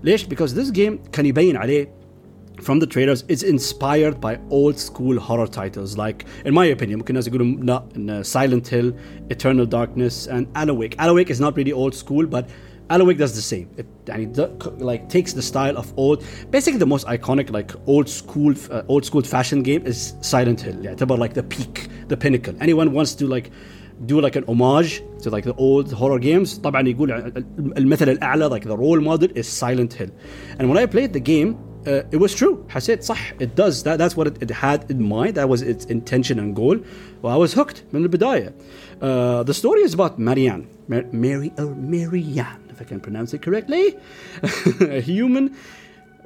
ليش؟ 0.03 0.25
بيكوز 0.25 0.53
ذيس 0.59 0.71
جيم 0.71 0.99
كان 1.11 1.25
يبين 1.25 1.57
عليه 1.57 2.05
from 2.61 2.79
the 2.79 2.87
trailers 2.87 3.21
it's 3.33 3.43
inspired 3.43 4.15
by 4.21 4.37
old 4.49 4.77
school 4.79 5.19
horror 5.19 5.47
titles. 5.47 5.97
Like 5.97 6.25
in 6.45 6.53
my 6.53 6.65
opinion 6.77 6.95
ممكن 6.95 7.09
الناس 7.09 7.27
يقولون 7.27 7.65
لا 7.65 8.23
silent 8.23 8.67
hill 8.67 8.93
eternal 9.33 9.65
darkness 9.65 10.27
and 10.27 10.45
alawake 10.55 10.95
alawake 10.97 11.29
is 11.29 11.39
not 11.39 11.57
really 11.57 11.73
old 11.73 11.93
school 11.93 12.25
but 12.25 12.45
Alan 12.89 13.07
Wake 13.07 13.17
does 13.17 13.35
the 13.35 13.41
same. 13.41 13.69
It 13.77 13.87
and 14.07 14.37
it, 14.37 14.79
like 14.79 15.09
takes 15.09 15.33
the 15.33 15.41
style 15.41 15.77
of 15.77 15.91
old, 15.97 16.23
basically 16.51 16.77
the 16.79 16.85
most 16.85 17.07
iconic 17.07 17.49
like 17.51 17.71
old 17.87 18.07
school, 18.07 18.53
uh, 18.71 18.83
old 18.87 19.05
school 19.05 19.23
fashion 19.23 19.63
game 19.63 19.85
is 19.85 20.13
Silent 20.21 20.61
Hill. 20.61 20.77
Yeah, 20.83 20.91
it's 20.91 21.01
about 21.01 21.19
like 21.19 21.33
the 21.33 21.43
peak, 21.43 21.87
the 22.07 22.17
pinnacle. 22.17 22.55
Anyone 22.61 22.93
wants 22.93 23.15
to 23.15 23.27
like 23.27 23.51
do 24.05 24.21
like 24.21 24.35
an 24.35 24.43
homage 24.47 25.01
to 25.23 25.29
like 25.29 25.45
the 25.45 25.55
old 25.55 25.91
horror 25.91 26.19
games. 26.19 26.59
طبعا 26.59 26.87
يقول 26.87 27.11
المثل 27.77 28.09
الأعلى 28.09 28.49
like 28.49 28.63
the 28.63 28.77
role 28.77 28.99
model 28.99 29.29
is 29.35 29.47
Silent 29.47 29.93
Hill. 29.93 30.09
And 30.59 30.69
when 30.69 30.77
I 30.77 30.85
played 30.85 31.13
the 31.13 31.19
game, 31.19 31.57
uh, 31.87 32.03
it 32.11 32.17
was 32.17 32.35
true. 32.35 32.65
حسيت 32.69 33.03
صح 33.03 33.33
it 33.39 33.55
does 33.55 33.83
that 33.83 33.97
that's 33.97 34.15
what 34.15 34.27
it, 34.27 34.37
it, 34.41 34.51
had 34.51 34.91
in 34.91 35.01
mind 35.01 35.35
that 35.35 35.49
was 35.49 35.63
its 35.63 35.85
intention 35.85 36.37
and 36.39 36.55
goal. 36.55 36.77
Well, 37.21 37.33
I 37.33 37.37
was 37.37 37.53
hooked 37.53 37.83
من 37.93 38.05
البداية. 38.05 38.53
Uh, 39.01 39.43
the 39.43 39.53
story 39.53 39.81
is 39.81 39.93
about 39.93 40.19
Marianne, 40.19 40.67
Mar- 40.87 41.05
Mary 41.11 41.51
or 41.57 41.73
Marianne 41.75 42.64
if 42.75 42.81
I 42.81 42.85
can 42.85 42.99
pronounce 42.99 43.33
it 43.33 43.41
correctly, 43.41 43.97
a 44.81 44.99
human, 44.99 45.55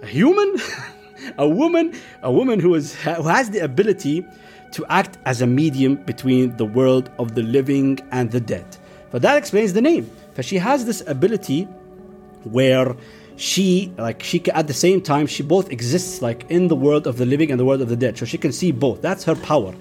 a 0.02 0.08
human, 0.08 0.56
a 1.38 1.48
woman, 1.48 1.94
a 2.24 2.32
woman 2.32 2.60
who 2.60 2.74
is 2.76 2.96
who 2.96 3.28
has 3.28 3.52
the 3.52 3.60
ability 3.60 4.26
to 4.72 4.86
act 4.90 5.18
as 5.26 5.42
a 5.42 5.48
medium 5.48 5.96
between 5.96 6.58
the 6.58 6.66
world 6.66 7.12
of 7.20 7.36
the 7.36 7.44
living 7.44 8.00
and 8.12 8.32
the 8.32 8.40
dead. 8.40 8.66
But 9.12 9.22
that 9.22 9.38
explains 9.38 9.74
the 9.74 9.82
name. 9.82 10.10
For 10.34 10.44
she 10.44 10.58
has 10.58 10.86
this 10.86 11.04
ability 11.08 11.64
where 12.44 12.96
she 13.36 13.94
like 13.98 14.24
she 14.24 14.40
can, 14.40 14.56
at 14.56 14.68
the 14.68 14.74
same 14.74 15.02
time 15.02 15.28
she 15.28 15.44
both 15.44 15.72
exists 15.72 16.22
like 16.22 16.50
in 16.50 16.68
the 16.68 16.76
world 16.76 17.08
of 17.08 17.18
the 17.18 17.26
living 17.26 17.52
and 17.52 17.60
the 17.60 17.66
world 17.66 17.82
of 17.82 17.88
the 17.88 17.96
dead 17.96 18.18
so 18.18 18.26
she 18.26 18.38
can 18.38 18.52
see 18.52 18.70
both 18.72 19.02
that's 19.02 19.24
her 19.24 19.36
power 19.36 19.74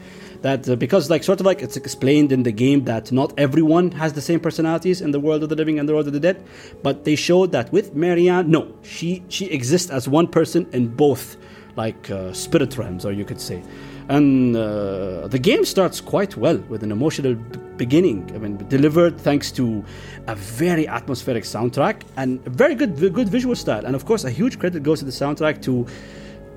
that 0.42 0.68
uh, 0.68 0.76
because 0.76 1.10
like 1.10 1.24
sort 1.24 1.40
of 1.40 1.46
like 1.46 1.62
it's 1.62 1.76
explained 1.76 2.32
in 2.32 2.42
the 2.42 2.52
game 2.52 2.84
that 2.84 3.10
not 3.12 3.32
everyone 3.36 3.90
has 3.92 4.12
the 4.12 4.20
same 4.20 4.40
personalities 4.40 5.00
in 5.00 5.10
the 5.10 5.20
world 5.20 5.42
of 5.42 5.48
the 5.48 5.56
living 5.56 5.78
and 5.78 5.88
the 5.88 5.94
world 5.94 6.06
of 6.06 6.12
the 6.12 6.20
dead 6.20 6.44
but 6.82 7.04
they 7.04 7.16
showed 7.16 7.52
that 7.52 7.70
with 7.72 7.94
marianne 7.94 8.50
no 8.50 8.72
she 8.82 9.22
she 9.28 9.46
exists 9.46 9.90
as 9.90 10.08
one 10.08 10.26
person 10.26 10.66
in 10.72 10.88
both 10.88 11.36
like 11.78 12.10
uh, 12.10 12.32
spirit 12.32 12.76
realms 12.76 13.06
or 13.06 13.12
you 13.12 13.24
could 13.24 13.40
say. 13.40 13.62
And 14.08 14.56
uh, 14.56 15.28
the 15.28 15.38
game 15.38 15.64
starts 15.64 16.00
quite 16.00 16.36
well 16.36 16.58
with 16.72 16.82
an 16.82 16.90
emotional 16.90 17.34
b- 17.34 17.58
beginning. 17.76 18.30
I 18.34 18.38
mean 18.38 18.56
delivered 18.68 19.18
thanks 19.28 19.52
to 19.52 19.84
a 20.26 20.34
very 20.34 20.88
atmospheric 20.88 21.44
soundtrack 21.44 22.02
and 22.16 22.30
a 22.46 22.50
very 22.50 22.74
good 22.74 22.92
good 23.18 23.28
visual 23.28 23.54
style. 23.54 23.84
And 23.86 23.94
of 23.94 24.04
course 24.04 24.24
a 24.24 24.30
huge 24.40 24.58
credit 24.58 24.82
goes 24.82 24.98
to 25.02 25.06
the 25.10 25.16
soundtrack 25.22 25.62
to 25.68 25.86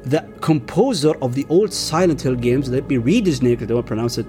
the 0.03 0.27
composer 0.41 1.15
of 1.21 1.35
the 1.35 1.45
old 1.49 1.73
Silent 1.73 2.21
Hill 2.21 2.35
games, 2.35 2.69
let 2.69 2.87
me 2.87 2.97
read 2.97 3.25
his 3.25 3.41
name 3.41 3.51
because 3.51 3.65
I 3.65 3.73
don't 3.73 3.85
pronounce 3.85 4.17
it 4.17 4.25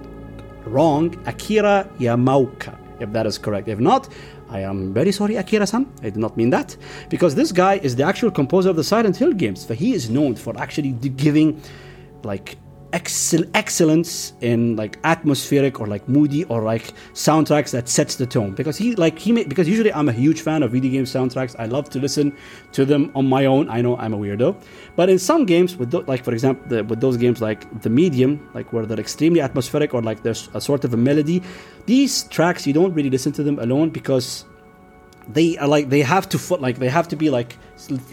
wrong, 0.65 1.15
Akira 1.25 1.89
Yamaoka, 1.99 2.77
if 2.99 3.11
that 3.11 3.25
is 3.25 3.37
correct. 3.37 3.67
If 3.67 3.79
not, 3.79 4.09
I 4.49 4.59
am 4.59 4.93
very 4.93 5.11
sorry, 5.11 5.35
Akira 5.35 5.65
san. 5.65 5.91
I 6.01 6.05
did 6.05 6.17
not 6.17 6.37
mean 6.37 6.51
that. 6.51 6.77
Because 7.09 7.33
this 7.33 7.51
guy 7.51 7.75
is 7.75 7.95
the 7.95 8.03
actual 8.03 8.29
composer 8.29 8.69
of 8.69 8.75
the 8.75 8.83
Silent 8.83 9.17
Hill 9.17 9.33
games. 9.33 9.65
For 9.65 9.73
he 9.73 9.93
is 9.93 10.09
known 10.09 10.35
for 10.35 10.57
actually 10.59 10.91
giving 10.91 11.61
like 12.23 12.57
excel- 12.93 13.43
excellence 13.53 14.33
in 14.41 14.75
like 14.75 14.97
atmospheric 15.03 15.79
or 15.81 15.87
like 15.87 16.07
moody 16.07 16.43
or 16.45 16.61
like 16.61 16.93
soundtracks 17.13 17.71
that 17.71 17.89
sets 17.89 18.15
the 18.15 18.25
tone. 18.25 18.51
Because 18.51 18.77
he 18.77 18.95
like 18.95 19.19
he 19.19 19.31
made 19.31 19.49
because 19.49 19.67
usually 19.67 19.91
I'm 19.91 20.07
a 20.07 20.13
huge 20.13 20.41
fan 20.41 20.63
of 20.63 20.71
video 20.71 20.91
game 20.91 21.03
soundtracks. 21.03 21.55
I 21.59 21.65
love 21.65 21.89
to 21.91 21.99
listen 21.99 22.35
to 22.73 22.85
them 22.85 23.11
on 23.15 23.27
my 23.27 23.45
own. 23.45 23.69
I 23.69 23.81
know 23.81 23.97
I'm 23.97 24.13
a 24.13 24.17
weirdo. 24.17 24.55
But 24.95 25.09
in 25.09 25.19
some 25.19 25.45
games 25.45 25.75
with 25.75 25.91
th- 25.91 26.07
like 26.07 26.23
for 26.23 26.31
example 26.31 26.65
the, 26.69 26.83
with 26.83 27.01
those 27.01 27.17
games 27.17 27.41
like 27.41 27.81
the 27.81 27.89
medium 27.89 28.49
like 28.53 28.71
where 28.71 28.85
they're 28.85 28.99
extremely 28.99 29.41
atmospheric 29.41 29.93
or 29.93 30.01
like 30.01 30.23
there's 30.23 30.49
a 30.53 30.61
sort 30.61 30.85
of 30.85 30.93
a 30.93 30.97
melody 30.97 31.41
these 31.85 32.23
tracks 32.25 32.65
you 32.67 32.73
don't 32.73 32.93
really 32.93 33.09
listen 33.09 33.31
to 33.33 33.43
them 33.43 33.59
alone 33.59 33.89
because 33.89 34.45
they 35.27 35.57
are 35.57 35.67
like 35.67 35.89
they 35.89 36.01
have 36.01 36.27
to 36.29 36.37
foot 36.37 36.61
like 36.61 36.79
they 36.79 36.89
have 36.89 37.07
to 37.07 37.15
be 37.15 37.29
like 37.29 37.57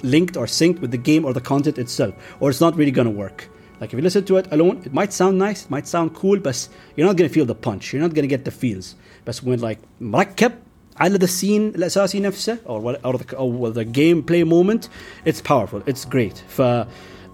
linked 0.02 0.36
or 0.36 0.46
synced 0.46 0.80
with 0.80 0.90
the 0.90 0.98
game 0.98 1.24
or 1.24 1.32
the 1.32 1.40
content 1.40 1.78
itself 1.78 2.14
or 2.40 2.50
it's 2.50 2.60
not 2.60 2.74
really 2.76 2.90
gonna 2.90 3.10
work 3.10 3.48
like 3.79 3.91
if 3.91 3.97
you 3.97 4.01
listen 4.01 4.23
to 4.25 4.37
it 4.37 4.47
alone, 4.51 4.81
it 4.85 4.93
might 4.93 5.11
sound 5.11 5.37
nice, 5.37 5.65
it 5.65 5.71
might 5.71 5.87
sound 5.87 6.15
cool, 6.15 6.39
but 6.39 6.67
you're 6.95 7.07
not 7.07 7.17
gonna 7.17 7.29
feel 7.29 7.45
the 7.45 7.55
punch. 7.55 7.93
You're 7.93 8.01
not 8.01 8.13
gonna 8.13 8.27
get 8.27 8.45
the 8.45 8.51
feels. 8.51 8.95
But 9.25 9.37
when 9.37 9.59
like 9.59 9.79
مركب 10.01 10.53
على 10.97 11.19
the 11.19 11.27
scene 11.27 11.73
الأساسي 11.75 12.21
نفسه 12.21 12.59
or 12.65 12.79
what 12.79 13.03
or 13.05 13.17
the, 13.17 13.37
or 13.37 13.71
the 13.71 13.85
gameplay 13.85 14.47
moment, 14.47 14.89
it's 15.25 15.41
powerful. 15.41 15.83
It's 15.85 16.05
great. 16.05 16.43
ف 16.47 16.61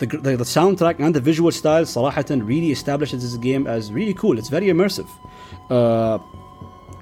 the, 0.02 0.08
the, 0.08 0.36
the 0.36 0.44
soundtrack 0.44 1.00
and 1.00 1.14
the 1.14 1.22
visual 1.22 1.52
style 1.52 1.84
صراحة 1.84 2.48
really 2.48 2.72
establishes 2.72 3.22
this 3.22 3.38
game 3.38 3.68
as 3.68 3.92
really 3.92 4.16
cool. 4.16 4.40
It's 4.40 4.50
very 4.50 4.68
immersive. 4.68 5.08
Uh, 5.70 6.18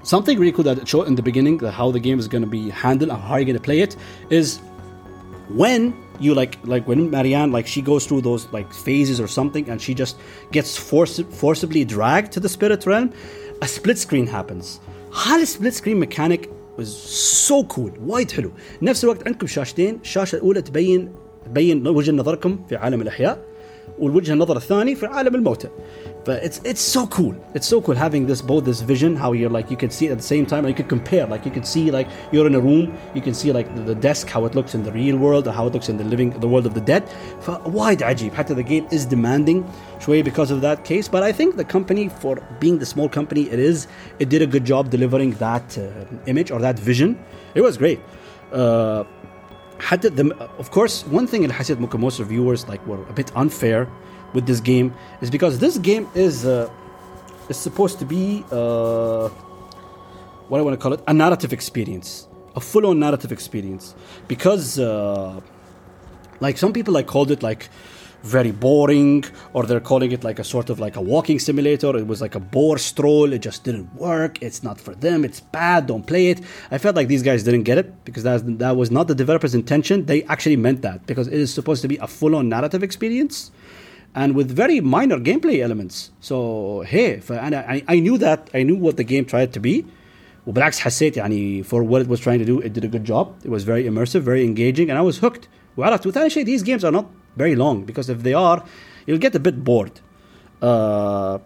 something 0.02 0.38
really 0.38 0.52
cool 0.52 0.64
that 0.64 0.78
it 0.78 0.86
showed 0.86 1.08
in 1.08 1.14
the 1.14 1.22
beginning, 1.22 1.58
how 1.60 1.90
the 1.90 1.98
game 1.98 2.18
is 2.18 2.28
going 2.28 2.42
to 2.42 2.48
be 2.48 2.68
handled 2.68 3.10
and 3.10 3.20
how 3.22 3.36
you're 3.36 3.46
going 3.46 3.56
to 3.56 3.62
play 3.62 3.80
it, 3.80 3.96
is 4.28 4.58
when 5.48 5.94
you 6.24 6.34
like 6.34 6.54
like 6.64 6.84
when 6.90 7.10
Marianne 7.10 7.50
like 7.56 7.66
she 7.66 7.82
goes 7.90 8.06
through 8.06 8.22
those 8.28 8.42
like 8.52 8.72
phases 8.72 9.20
or 9.20 9.28
something 9.28 9.68
and 9.70 9.80
she 9.80 9.94
just 9.94 10.16
gets 10.52 10.76
force, 10.76 11.20
forcibly 11.42 11.84
dragged 11.84 12.32
to 12.32 12.40
the 12.40 12.48
spirit 12.48 12.86
realm 12.86 13.12
a 13.62 13.68
split 13.68 13.98
screen 13.98 14.26
happens 14.26 14.80
هذا 15.26 15.44
split 15.44 15.74
screen 15.74 15.98
mechanic 15.98 16.50
was 16.76 16.90
so 17.48 17.64
cool 17.64 17.90
وايد 18.06 18.30
حلو 18.30 18.50
نفس 18.82 19.04
الوقت 19.04 19.26
عندكم 19.26 19.46
شاشتين 19.46 19.98
الشاشة 20.02 20.36
الأولى 20.36 20.62
تبين 20.62 21.12
تبين 21.46 21.88
وجه 21.88 22.10
نظركم 22.10 22.58
في 22.68 22.76
عالم 22.76 23.02
الأحياء 23.02 23.44
والوجه 23.98 24.32
النظر 24.32 24.56
الثاني 24.56 24.94
في 24.94 25.06
عالم 25.06 25.34
الموتى 25.34 25.68
but 26.24 26.42
it's 26.42 26.60
it's 26.64 26.80
so 26.80 27.06
cool 27.06 27.34
it's 27.54 27.66
so 27.66 27.80
cool 27.80 27.94
having 27.94 28.26
this 28.26 28.42
both 28.42 28.64
this 28.64 28.80
vision 28.92 29.16
how 29.16 29.32
you're 29.32 29.54
like 29.58 29.70
you 29.70 29.76
can 29.76 29.90
see 29.90 30.06
it 30.06 30.12
at 30.12 30.18
the 30.18 30.30
same 30.34 30.44
time 30.52 30.62
and 30.64 30.70
you 30.72 30.78
can 30.82 30.88
compare 30.96 31.26
like 31.26 31.42
you 31.48 31.54
can 31.58 31.64
see 31.64 31.90
like 31.90 32.08
you're 32.32 32.46
in 32.46 32.54
a 32.54 32.60
room 32.68 32.84
you 33.14 33.22
can 33.26 33.34
see 33.40 33.50
like 33.58 33.68
the, 33.76 33.82
the 33.82 33.94
desk 33.94 34.28
how 34.28 34.44
it 34.44 34.54
looks 34.54 34.74
in 34.74 34.82
the 34.82 34.92
real 34.92 35.16
world 35.16 35.48
or 35.48 35.52
how 35.52 35.66
it 35.66 35.72
looks 35.72 35.88
in 35.88 35.96
the 35.96 36.04
living 36.04 36.30
the 36.44 36.50
world 36.52 36.66
of 36.66 36.74
the 36.74 36.84
dead 36.92 37.02
فوايد 37.40 38.02
عجيب 38.02 38.34
حتى 38.34 38.54
the 38.54 38.62
game 38.62 38.86
is 38.90 39.06
demanding 39.06 39.64
شوي 40.00 40.22
because 40.22 40.50
of 40.50 40.60
that 40.60 40.84
case 40.84 41.08
but 41.08 41.22
I 41.22 41.32
think 41.32 41.56
the 41.56 41.64
company 41.64 42.08
for 42.08 42.38
being 42.60 42.78
the 42.78 42.86
small 42.86 43.08
company 43.08 43.42
it 43.50 43.58
is 43.58 43.86
it 44.18 44.28
did 44.28 44.42
a 44.42 44.46
good 44.46 44.64
job 44.64 44.90
delivering 44.90 45.32
that 45.46 45.78
uh, 45.78 45.82
image 46.26 46.50
or 46.50 46.60
that 46.60 46.78
vision 46.78 47.18
it 47.54 47.62
was 47.62 47.76
great 47.78 48.00
uh, 48.52 49.04
حتى 49.78 50.10
the, 50.10 50.34
of 50.58 50.70
course 50.70 51.04
one 51.10 51.26
thing 51.26 51.42
اللي 51.42 51.52
حسيت 51.52 51.80
ممكن 51.80 52.10
most 52.10 52.18
reviewers 52.18 52.68
like 52.68 52.86
were 52.86 53.00
a 53.10 53.20
bit 53.20 53.30
unfair 53.36 53.86
with 54.34 54.46
this 54.46 54.60
game 54.60 54.92
is 55.22 55.30
because 55.30 55.58
this 55.58 55.78
game 55.78 56.06
is 56.14 56.44
uh, 56.46 56.68
is 57.48 57.56
supposed 57.56 57.98
to 57.98 58.04
be 58.04 58.44
uh, 58.52 59.28
what 60.48 60.58
I 60.60 60.62
want 60.62 60.74
to 60.78 60.82
call 60.82 60.92
it 60.92 61.02
a 61.06 61.14
narrative 61.14 61.52
experience 61.52 62.28
a 62.56 62.60
full-on 62.60 62.98
narrative 62.98 63.32
experience 63.32 63.94
because 64.28 64.78
uh, 64.78 65.40
like 66.40 66.56
some 66.58 66.72
people 66.72 66.92
like 66.98 67.06
called 67.06 67.30
it 67.30 67.42
like 67.42 67.68
very 68.24 68.50
boring 68.50 69.24
or 69.52 69.64
they're 69.64 69.80
calling 69.80 70.12
it 70.12 70.22
like 70.22 70.38
a 70.38 70.44
sort 70.44 70.68
of 70.70 70.78
like 70.78 70.96
a 70.96 71.00
walking 71.00 71.38
simulator 71.38 71.96
it 71.96 72.06
was 72.06 72.20
like 72.20 72.34
a 72.34 72.40
bore 72.40 72.78
stroll 72.78 73.32
it 73.32 73.40
just 73.40 73.64
didn't 73.64 73.92
work 73.94 74.42
it's 74.42 74.62
not 74.62 74.80
for 74.80 74.94
them 74.94 75.24
it's 75.24 75.40
bad 75.40 75.86
don't 75.86 76.06
play 76.06 76.28
it 76.28 76.40
i 76.70 76.78
felt 76.78 76.94
like 76.96 77.08
these 77.08 77.22
guys 77.22 77.42
didn't 77.42 77.62
get 77.62 77.78
it 77.78 78.04
because 78.04 78.22
that, 78.22 78.58
that 78.58 78.76
was 78.76 78.90
not 78.90 79.08
the 79.08 79.14
developer's 79.14 79.54
intention 79.54 80.06
they 80.06 80.22
actually 80.24 80.56
meant 80.56 80.82
that 80.82 81.06
because 81.06 81.28
it 81.28 81.34
is 81.34 81.52
supposed 81.52 81.82
to 81.82 81.88
be 81.88 81.96
a 81.98 82.06
full-on 82.06 82.48
narrative 82.48 82.82
experience 82.82 83.50
and 84.14 84.34
with 84.34 84.50
very 84.50 84.80
minor 84.80 85.18
gameplay 85.18 85.60
elements 85.60 86.10
so 86.20 86.82
hey 86.86 87.22
and 87.30 87.54
I, 87.54 87.82
I 87.88 88.00
knew 88.00 88.18
that 88.18 88.50
i 88.52 88.62
knew 88.62 88.76
what 88.76 88.96
the 88.96 89.04
game 89.04 89.24
tried 89.24 89.52
to 89.54 89.60
be 89.60 89.86
وبالعكس 90.46 90.80
حسيت 90.80 91.16
يعني 91.16 91.64
for 91.64 91.82
what 91.82 92.02
it 92.02 92.08
was 92.08 92.20
trying 92.20 92.38
to 92.38 92.44
do 92.44 92.60
it 92.60 92.72
did 92.72 92.84
a 92.84 92.88
good 92.88 93.04
job 93.04 93.34
it 93.44 93.50
was 93.50 93.64
very 93.64 93.84
immersive 93.84 94.20
very 94.20 94.44
engaging 94.44 94.90
and 94.90 94.98
I 94.98 95.02
was 95.02 95.18
hooked 95.18 95.48
وعرفت 95.76 96.06
وثاني 96.06 96.30
شيء 96.30 96.44
these 96.44 96.62
games 96.62 96.84
are 96.84 96.92
not 96.92 97.06
very 97.35 97.55
long 97.55 97.83
because 97.83 98.09
if 98.09 98.23
they 98.23 98.33
are 98.33 98.63
you'll 99.05 99.17
get 99.17 99.35
a 99.35 99.39
bit 99.39 99.63
bored 99.63 99.99
uh, 100.61 101.37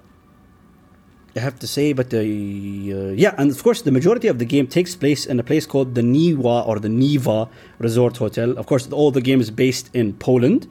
I 1.35 1.39
have 1.41 1.59
to 1.59 1.67
say, 1.67 1.93
but 1.93 2.13
uh, 2.13 2.17
uh, 2.17 2.21
yeah, 2.21 3.35
and 3.37 3.51
of 3.51 3.63
course, 3.63 3.83
the 3.83 3.91
majority 3.91 4.27
of 4.27 4.39
the 4.39 4.45
game 4.45 4.65
takes 4.65 4.95
place 4.95 5.25
in 5.25 5.39
a 5.39 5.43
place 5.43 5.65
called 5.65 5.93
the 5.93 6.01
Niwa 6.01 6.67
or 6.67 6.79
the 6.79 6.87
Niva 6.87 7.49
Resort 7.77 8.17
Hotel. 8.17 8.57
Of 8.57 8.65
course, 8.65 8.91
all 8.91 9.11
the 9.11 9.21
game 9.21 9.39
is 9.39 9.51
based 9.51 9.89
in 9.93 10.13
Poland 10.13 10.67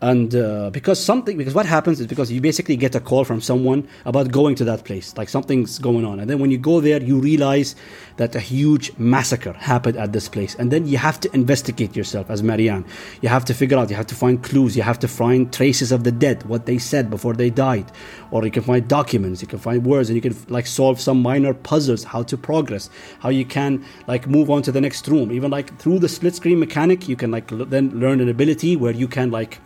and 0.00 0.32
uh, 0.36 0.70
because 0.70 1.02
something 1.02 1.36
because 1.36 1.54
what 1.54 1.66
happens 1.66 1.98
is 1.98 2.06
because 2.06 2.30
you 2.30 2.40
basically 2.40 2.76
get 2.76 2.94
a 2.94 3.00
call 3.00 3.24
from 3.24 3.40
someone 3.40 3.88
about 4.04 4.30
going 4.30 4.54
to 4.54 4.64
that 4.64 4.84
place 4.84 5.16
like 5.16 5.28
something's 5.28 5.78
going 5.80 6.04
on. 6.04 6.20
And 6.20 6.30
then 6.30 6.38
when 6.38 6.52
you 6.52 6.58
go 6.58 6.80
there 6.80 7.02
you 7.02 7.18
realize 7.18 7.74
that 8.16 8.34
a 8.36 8.40
huge 8.40 8.96
massacre 8.98 9.52
happened 9.52 9.96
at 9.96 10.12
this 10.12 10.28
place. 10.28 10.54
And 10.54 10.70
then 10.70 10.86
you 10.86 10.98
have 10.98 11.18
to 11.20 11.34
investigate 11.34 11.96
yourself 11.96 12.30
as 12.30 12.44
marianne. 12.44 12.84
You 13.22 13.28
have 13.28 13.44
to 13.46 13.54
figure 13.54 13.76
out 13.76 13.90
you 13.90 13.96
have 13.96 14.06
to 14.08 14.14
find 14.14 14.42
clues. 14.42 14.76
You 14.76 14.82
have 14.82 15.00
to 15.00 15.08
find 15.08 15.52
traces 15.52 15.90
of 15.90 16.04
the 16.04 16.12
dead 16.12 16.44
what 16.44 16.66
they 16.66 16.78
said 16.78 17.10
before 17.10 17.34
they 17.34 17.50
died. 17.50 17.90
Or 18.30 18.44
you 18.44 18.52
can 18.52 18.62
find 18.62 18.86
documents 18.86 19.42
you 19.42 19.48
can 19.48 19.58
find 19.58 19.84
words 19.84 20.10
and 20.10 20.16
you 20.16 20.22
can 20.22 20.36
like 20.48 20.68
solve 20.68 21.00
some 21.00 21.20
minor 21.20 21.54
puzzles 21.54 22.04
how 22.04 22.22
to 22.22 22.36
progress 22.36 22.88
how 23.18 23.30
you 23.30 23.44
can 23.44 23.84
like 24.06 24.28
move 24.28 24.48
on 24.48 24.62
to 24.62 24.70
the 24.70 24.80
next 24.80 25.08
room. 25.08 25.32
Even 25.32 25.50
like 25.50 25.76
through 25.78 25.98
the 25.98 26.08
split 26.08 26.36
screen 26.36 26.60
mechanic 26.60 27.08
you 27.08 27.16
can 27.16 27.32
like 27.32 27.50
l- 27.50 27.64
then 27.64 27.90
learn 27.98 28.20
an 28.20 28.28
ability 28.28 28.76
where 28.76 28.92
you 28.92 29.08
can 29.08 29.32
like 29.32 29.58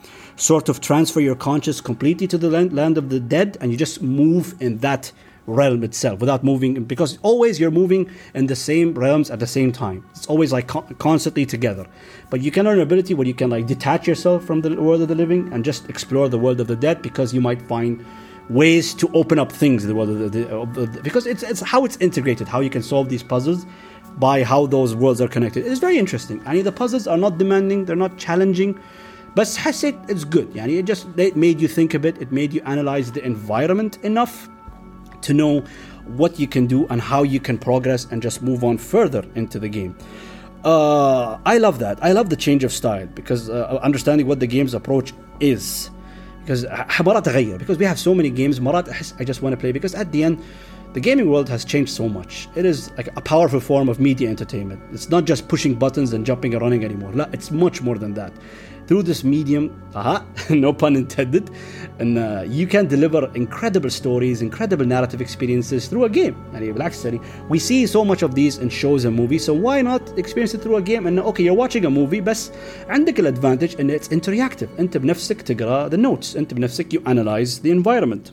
sort 0.43 0.69
of 0.69 0.81
transfer 0.81 1.21
your 1.21 1.37
conscious 1.37 1.81
completely 1.81 2.27
to 2.27 2.37
the 2.37 2.51
land, 2.51 2.73
land 2.73 2.99
of 2.99 3.11
the 3.11 3.21
dead 3.21 3.57
and 3.61 3.71
you 3.71 3.79
just 3.79 4.03
move 4.03 4.61
in 4.61 4.79
that 4.79 5.13
realm 5.47 5.85
itself 5.85 6.19
without 6.19 6.43
moving 6.43 6.83
because 6.83 7.17
always 7.23 7.61
you're 7.61 7.71
moving 7.71 8.11
in 8.35 8.47
the 8.47 8.57
same 8.57 8.93
realms 8.93 9.31
at 9.31 9.39
the 9.39 9.47
same 9.47 9.71
time. 9.71 10.05
It's 10.11 10.27
always 10.27 10.53
like 10.53 10.67
con- 10.67 10.97
constantly 10.99 11.47
together. 11.47 11.87
But 12.29 12.41
you 12.41 12.51
can 12.51 12.65
learn 12.67 12.79
an 12.79 12.83
ability 12.83 13.15
where 13.15 13.27
you 13.27 13.35
can 13.35 13.51
like 13.51 13.69
detach 13.69 14.09
yourself 14.09 14.45
from 14.45 14.63
the 14.63 14.75
world 14.75 15.03
of 15.03 15.07
the 15.07 15.15
living 15.15 15.53
and 15.53 15.65
just 15.65 15.89
explore 15.89 16.29
the 16.29 16.39
world 16.39 16.61
of 16.61 16.67
the 16.67 16.77
dead 16.77 17.03
because 17.03 17.33
you 17.33 17.41
might 17.41 17.63
find 17.63 18.05
ways 18.51 18.95
to 18.95 19.09
open 19.15 19.39
up 19.39 19.53
things 19.53 19.85
in 19.85 19.89
the 19.89 19.95
world 19.95 20.11
of 20.11 20.33
the, 20.33 20.49
of 20.49 20.75
the, 20.75 21.01
because 21.03 21.25
it's, 21.25 21.45
it's 21.45 21.61
how 21.61 21.85
it's 21.85 21.97
integrated 21.99 22.49
how 22.49 22.59
you 22.59 22.71
can 22.71 22.83
solve 22.83 23.09
these 23.09 23.23
puzzles 23.23 23.65
by 24.17 24.43
how 24.43 24.67
those 24.67 24.97
worlds 24.97 25.21
are 25.21 25.29
connected. 25.29 25.65
It's 25.65 25.79
very 25.79 25.99
interesting. 25.99 26.43
I 26.47 26.57
and 26.57 26.67
the 26.67 26.73
puzzles 26.73 27.07
are 27.07 27.17
not 27.17 27.39
demanding 27.39 27.85
they're 27.85 27.95
not 27.95 28.19
challenging 28.19 28.79
بس 29.38 29.58
حسيت 29.58 29.96
it's 30.08 30.36
good 30.36 30.56
يعني 30.56 30.84
it 30.84 30.86
just 30.86 31.06
it 31.18 31.36
made 31.36 31.62
you 31.62 31.68
think 31.68 31.94
a 31.94 32.00
bit 32.00 32.22
it 32.22 32.32
made 32.32 32.54
you 32.54 32.62
analyze 32.66 33.12
the 33.12 33.24
environment 33.26 33.98
enough 34.04 34.50
to 35.22 35.34
know 35.34 35.64
what 36.20 36.40
you 36.40 36.48
can 36.48 36.66
do 36.66 36.88
and 36.90 37.02
how 37.02 37.22
you 37.24 37.40
can 37.40 37.58
progress 37.58 38.08
and 38.12 38.22
just 38.22 38.42
move 38.42 38.64
on 38.64 38.78
further 38.78 39.24
into 39.36 39.60
the 39.60 39.70
game 39.70 39.94
uh, 40.64 41.38
I 41.54 41.58
love 41.66 41.78
that 41.80 41.98
I 42.02 42.12
love 42.18 42.28
the 42.30 42.40
change 42.46 42.64
of 42.64 42.72
style 42.82 43.08
because 43.20 43.50
uh, 43.50 43.80
understanding 43.90 44.26
what 44.28 44.40
the 44.40 44.48
game's 44.56 44.74
approach 44.74 45.14
is 45.40 45.92
because 46.42 46.66
مرات 47.00 47.28
أغير 47.28 47.60
because 47.60 47.78
we 47.78 47.86
have 47.86 48.00
so 48.00 48.14
many 48.16 48.30
games 48.30 48.60
مرات 48.60 48.90
أحس 48.90 49.14
I 49.20 49.24
just 49.24 49.42
want 49.42 49.54
to 49.54 49.58
play 49.58 49.72
because 49.72 49.94
at 49.94 50.12
the 50.12 50.24
end 50.24 50.40
the 50.94 51.02
gaming 51.02 51.30
world 51.30 51.48
has 51.50 51.64
changed 51.66 51.92
so 51.92 52.10
much. 52.10 52.48
It 52.56 52.66
is 52.66 52.90
like 52.98 53.10
a 53.16 53.22
powerful 53.22 53.60
form 53.60 53.88
of 53.90 54.00
media 54.00 54.30
entertainment. 54.30 54.82
It's 54.94 55.10
not 55.10 55.26
just 55.26 55.48
pushing 55.48 55.76
buttons 55.76 56.14
and 56.14 56.26
jumping 56.26 56.54
and 56.54 56.62
running 56.62 56.84
anymore. 56.84 57.12
It's 57.34 57.52
much 57.52 57.82
more 57.82 57.98
than 58.04 58.14
that 58.16 58.34
through 58.88 59.04
this 59.04 59.24
medium, 59.24 59.66
aha, 59.94 60.26
no 60.50 60.72
pun 60.72 60.96
intended, 60.96 61.50
and 62.00 62.18
uh, 62.18 62.44
you 62.48 62.66
can 62.66 62.88
deliver 62.88 63.30
incredible 63.36 63.90
stories, 63.90 64.42
incredible 64.42 64.86
narrative 64.86 65.20
experiences 65.22 65.88
through 65.88 66.06
a 66.06 66.10
game. 66.10 66.36
يعني 66.54 66.72
بالعكس 66.72 67.08
we 67.50 67.60
see 67.60 67.86
so 67.86 68.06
much 68.06 68.24
of 68.24 68.34
these 68.34 68.58
in 68.60 68.70
shows 68.70 69.06
and 69.06 69.16
movies, 69.16 69.44
so 69.44 69.54
why 69.54 69.82
not 69.82 70.18
experience 70.18 70.54
it 70.54 70.62
through 70.62 70.78
a 70.78 70.82
game? 70.82 71.08
And 71.08 71.20
okay, 71.20 71.44
you're 71.44 71.54
watching 71.54 71.86
a 71.86 71.90
movie, 71.90 72.22
بس 72.22 72.52
عندك 72.90 73.20
الادvantage 73.20 73.76
and 73.76 73.92
it's 73.92 74.08
interactive. 74.08 74.68
أنت 74.80 74.98
بنفسك 74.98 75.42
تقرا 75.42 75.90
the 75.90 75.98
notes, 75.98 76.38
أنت 76.38 76.54
بنفسك 76.54 76.94
you 76.94 77.00
analyze 77.06 77.60
the 77.60 77.72
environment. 77.72 78.32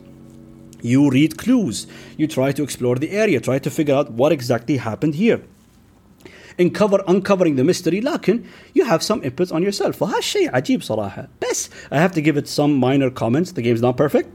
You 0.81 1.09
read 1.09 1.37
clues. 1.37 1.87
You 2.15 2.27
try 2.27 2.51
to 2.51 2.63
explore 2.63 2.95
the 2.95 3.09
area, 3.09 3.39
try 3.39 3.57
to 3.57 3.71
figure 3.71 3.95
out 3.95 4.11
what 4.11 4.31
exactly 4.31 4.77
happened 4.77 5.15
here. 5.15 5.41
uncover 6.59 7.03
uncovering 7.07 7.55
the 7.55 7.63
mystery 7.63 8.01
لكن 8.01 8.41
you 8.77 8.83
have 8.83 9.01
some 9.01 9.21
inputs 9.21 9.51
on 9.51 9.61
yourself 9.61 9.91
فهالشيء 9.91 10.55
عجيب 10.55 10.81
صراحة 10.81 11.27
بس 11.51 11.69
I 11.91 11.95
have 11.95 12.13
to 12.13 12.21
give 12.21 12.37
it 12.37 12.47
some 12.47 12.79
minor 12.79 13.09
comments 13.09 13.51
the 13.51 13.61
game's 13.61 13.81
not 13.81 13.97
perfect 13.97 14.27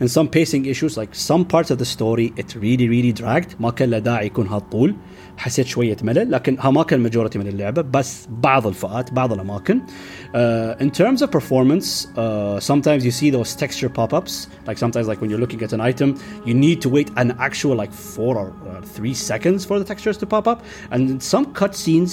and 0.00 0.10
some 0.10 0.28
pacing 0.28 0.66
issues 0.66 0.96
like 0.96 1.14
some 1.14 1.44
parts 1.44 1.70
of 1.70 1.78
the 1.78 1.84
story 1.84 2.32
it 2.36 2.54
really 2.54 2.88
really 2.88 3.12
dragged 3.12 3.60
ما 3.60 3.70
كان 3.70 3.90
له 3.90 3.98
داعي 3.98 4.26
يكون 4.26 4.46
هالطول 4.46 4.94
حسيت 5.37 5.67
شوية 5.67 5.97
ملل 6.01 6.31
لكن 6.31 6.57
ها 6.59 6.71
ما 6.71 6.83
كان 6.83 6.99
ماجورتي 6.99 7.39
من 7.39 7.47
اللعبه 7.47 7.81
بس 7.81 8.27
بعض 8.29 8.67
الفئات 8.67 9.13
بعض 9.13 9.33
الاماكن 9.33 9.81
uh, 9.81 10.83
in 10.83 10.89
terms 10.89 11.21
of 11.21 11.31
performance 11.31 12.07
uh, 12.15 12.59
sometimes 12.59 13.05
you 13.05 13.11
see 13.11 13.29
those 13.29 13.55
texture 13.55 13.89
pop-ups 13.89 14.47
like 14.67 14.77
sometimes 14.77 15.07
like 15.07 15.21
when 15.21 15.29
you're 15.29 15.43
looking 15.45 15.61
at 15.63 15.73
an 15.73 15.81
item 15.81 16.09
you 16.45 16.53
need 16.53 16.81
to 16.81 16.89
wait 16.89 17.09
an 17.17 17.29
actual 17.47 17.75
like 17.75 17.93
four 18.15 18.33
or 18.41 18.47
uh, 18.49 18.81
three 18.95 19.13
seconds 19.13 19.65
for 19.65 19.75
the 19.79 19.85
textures 19.91 20.17
to 20.17 20.25
pop 20.25 20.47
up 20.47 20.59
and 20.91 21.01
in 21.13 21.19
some 21.19 21.45
cutscenes 21.59 22.11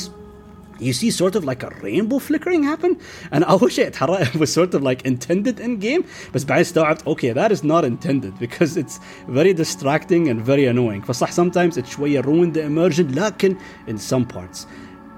you 0.79 0.93
see 0.93 1.11
sort 1.11 1.35
of 1.35 1.43
like 1.43 1.61
a 1.63 1.69
rainbow 1.81 2.19
flickering 2.19 2.63
happen 2.63 2.99
and 3.31 3.43
I 3.43 3.55
wish 3.55 3.77
it 3.77 4.35
was 4.35 4.51
sort 4.51 4.73
of 4.73 4.81
like 4.81 5.05
intended 5.05 5.59
in 5.59 5.77
game 5.77 6.05
but 6.31 6.41
بعدين 6.41 6.61
استوعبت 6.61 7.03
okay 7.07 7.33
that 7.33 7.51
is 7.51 7.63
not 7.63 7.85
intended 7.85 8.39
because 8.39 8.77
it's 8.77 8.99
very 9.27 9.53
distracting 9.53 10.29
and 10.29 10.41
very 10.41 10.65
annoying 10.65 11.01
فصح 11.01 11.31
sometimes 11.31 11.77
it 11.77 11.85
شوية 11.85 12.21
ruined 12.21 12.53
the 12.53 12.63
immersion 12.63 13.13
لكن 13.15 13.57
in 13.87 13.97
some 13.97 14.25
parts 14.25 14.65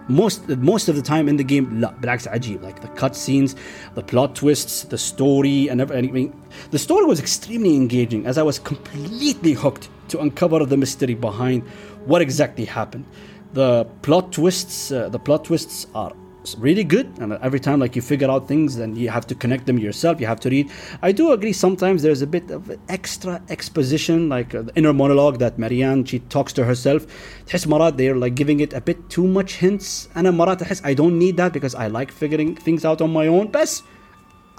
most 0.09 0.49
most 0.49 0.89
of 0.89 0.95
the 0.95 1.01
time 1.01 1.29
in 1.29 1.37
the 1.37 1.43
game 1.43 1.79
لا 1.79 1.93
بالعكس 2.01 2.27
عجيب 2.27 2.61
like 2.61 2.81
the 2.81 3.01
cutscenes 3.01 3.55
the 3.95 4.01
plot 4.01 4.35
twists 4.35 4.83
the 4.83 4.97
story 4.97 5.69
and 5.69 5.79
everything 5.79 6.33
the 6.71 6.79
story 6.79 7.05
was 7.05 7.19
extremely 7.19 7.75
engaging 7.75 8.25
as 8.25 8.37
I 8.37 8.43
was 8.43 8.59
completely 8.59 9.53
hooked 9.53 9.89
to 10.09 10.19
uncover 10.19 10.65
the 10.65 10.77
mystery 10.77 11.13
behind 11.13 11.61
what 12.05 12.21
exactly 12.21 12.65
happened 12.65 13.05
the 13.53 13.85
plot 14.01 14.31
twists 14.31 14.91
uh, 14.91 15.09
the 15.09 15.19
plot 15.19 15.45
twists 15.45 15.87
are 15.93 16.13
really 16.57 16.83
good 16.83 17.07
and 17.19 17.33
every 17.43 17.59
time 17.59 17.79
like 17.79 17.95
you 17.95 18.01
figure 18.01 18.29
out 18.29 18.47
things 18.47 18.77
and 18.77 18.97
you 18.97 19.09
have 19.09 19.27
to 19.27 19.35
connect 19.35 19.65
them 19.67 19.77
yourself 19.77 20.19
you 20.19 20.25
have 20.25 20.39
to 20.39 20.49
read 20.49 20.69
i 21.01 21.11
do 21.11 21.31
agree 21.31 21.53
sometimes 21.53 22.01
there's 22.01 22.21
a 22.23 22.27
bit 22.27 22.49
of 22.49 22.71
extra 22.89 23.41
exposition 23.49 24.27
like 24.27 24.55
uh, 24.55 24.63
the 24.63 24.75
inner 24.75 24.93
monologue 24.93 25.37
that 25.37 25.59
marianne 25.59 26.03
she 26.03 26.19
talks 26.19 26.51
to 26.53 26.65
herself 26.65 27.05
تحس 27.45 27.67
مرات 27.67 27.97
they're 27.97 28.15
like 28.15 28.35
giving 28.35 28.59
it 28.59 28.73
a 28.73 28.81
bit 28.81 29.09
too 29.09 29.27
much 29.27 29.53
hints 29.53 30.07
انا 30.17 30.31
مرات 30.31 30.61
احس 30.61 30.81
i 30.81 30.95
don't 30.95 31.19
need 31.19 31.37
that 31.37 31.53
because 31.53 31.75
i 31.75 31.87
like 31.87 32.11
figuring 32.11 32.55
things 32.55 32.83
out 32.85 33.01
on 33.01 33.13
my 33.13 33.27
own 33.27 33.51
بس 33.51 33.83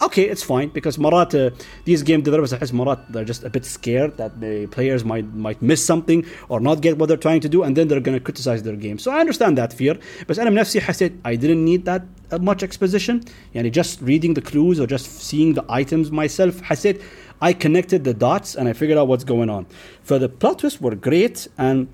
okay, 0.03 0.25
it's 0.25 0.43
fine 0.43 0.69
because 0.69 0.99
Marat, 0.99 1.35
uh, 1.35 1.51
these 1.85 2.03
game 2.03 2.23
developers, 2.23 2.53
as 2.53 2.73
Marat, 2.73 3.01
they're 3.11 3.25
just 3.25 3.45
a 3.45 3.51
bit 3.51 3.65
scared 3.65 4.17
that 4.17 4.41
the 4.41 4.67
players 4.69 5.05
might 5.05 5.27
might 5.35 5.63
miss 5.63 5.85
something 5.85 6.25
or 6.49 6.61
not 6.61 6.81
get 6.81 6.99
what 6.99 7.07
they're 7.09 7.25
trying 7.29 7.41
to 7.41 7.49
do, 7.49 7.63
and 7.63 7.77
then 7.77 7.89
they're 7.89 8.01
going 8.01 8.19
to 8.19 8.25
criticize 8.25 8.63
their 8.63 8.77
game. 8.77 8.99
So 8.99 9.11
I 9.11 9.21
understand 9.21 9.59
that 9.59 9.73
fear. 9.73 9.99
But 10.27 10.39
أنا 10.39 10.51
بنفسي 10.51 10.81
حسيت 10.81 11.13
I 11.25 11.37
didn't 11.37 11.65
need 11.65 11.85
that 11.85 12.03
uh, 12.31 12.39
much 12.39 12.63
exposition. 12.63 13.23
Yani 13.55 13.71
just 13.71 14.01
reading 14.03 14.35
the 14.35 14.43
clues 14.43 14.81
or 14.81 14.87
just 14.87 15.07
seeing 15.21 15.55
the 15.55 15.65
items 15.69 16.11
myself, 16.11 16.61
حسيت 16.63 17.01
I 17.41 17.53
connected 17.53 18.05
the 18.05 18.15
dots 18.15 18.55
and 18.55 18.69
I 18.69 18.73
figured 18.73 18.99
out 18.99 19.09
what's 19.09 19.25
going 19.25 19.51
on. 19.51 19.67
For 20.03 20.19
the 20.19 20.29
plot 20.29 20.61
twists 20.61 20.81
were 20.81 20.95
great 20.95 21.49
and 21.59 21.89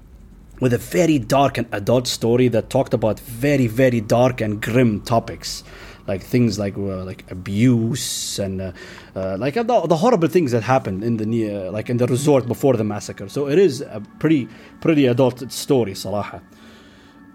with 0.61 0.75
a 0.75 0.79
very 0.79 1.19
dark 1.19 1.57
and 1.57 1.67
adult 1.73 2.07
story 2.07 2.49
that 2.49 2.69
talked 2.69 2.93
about 2.93 3.21
very 3.21 3.67
very 3.67 4.01
dark 4.01 4.41
and 4.41 4.61
grim 4.61 5.01
topics 5.01 5.63
like 6.07 6.23
things 6.23 6.59
like 6.59 6.77
uh, 6.77 7.05
like 7.05 7.31
abuse 7.31 8.39
and 8.39 8.61
uh, 8.61 8.73
uh, 9.15 9.37
like 9.39 9.55
the, 9.55 9.63
the, 9.63 9.97
horrible 9.97 10.29
things 10.29 10.53
that 10.53 10.63
happened 10.63 11.05
in 11.05 11.17
the 11.17 11.25
uh, 11.51 11.73
like 11.73 11.91
in 11.91 11.97
the 11.99 12.07
resort 12.07 12.47
before 12.47 12.77
the 12.77 12.85
massacre. 12.85 13.29
So 13.29 13.49
it 13.49 13.59
is 13.59 13.81
a 13.81 14.03
pretty 14.19 14.49
pretty 14.81 15.07
adult 15.07 15.53
story 15.53 15.95
صراحة. 15.95 16.41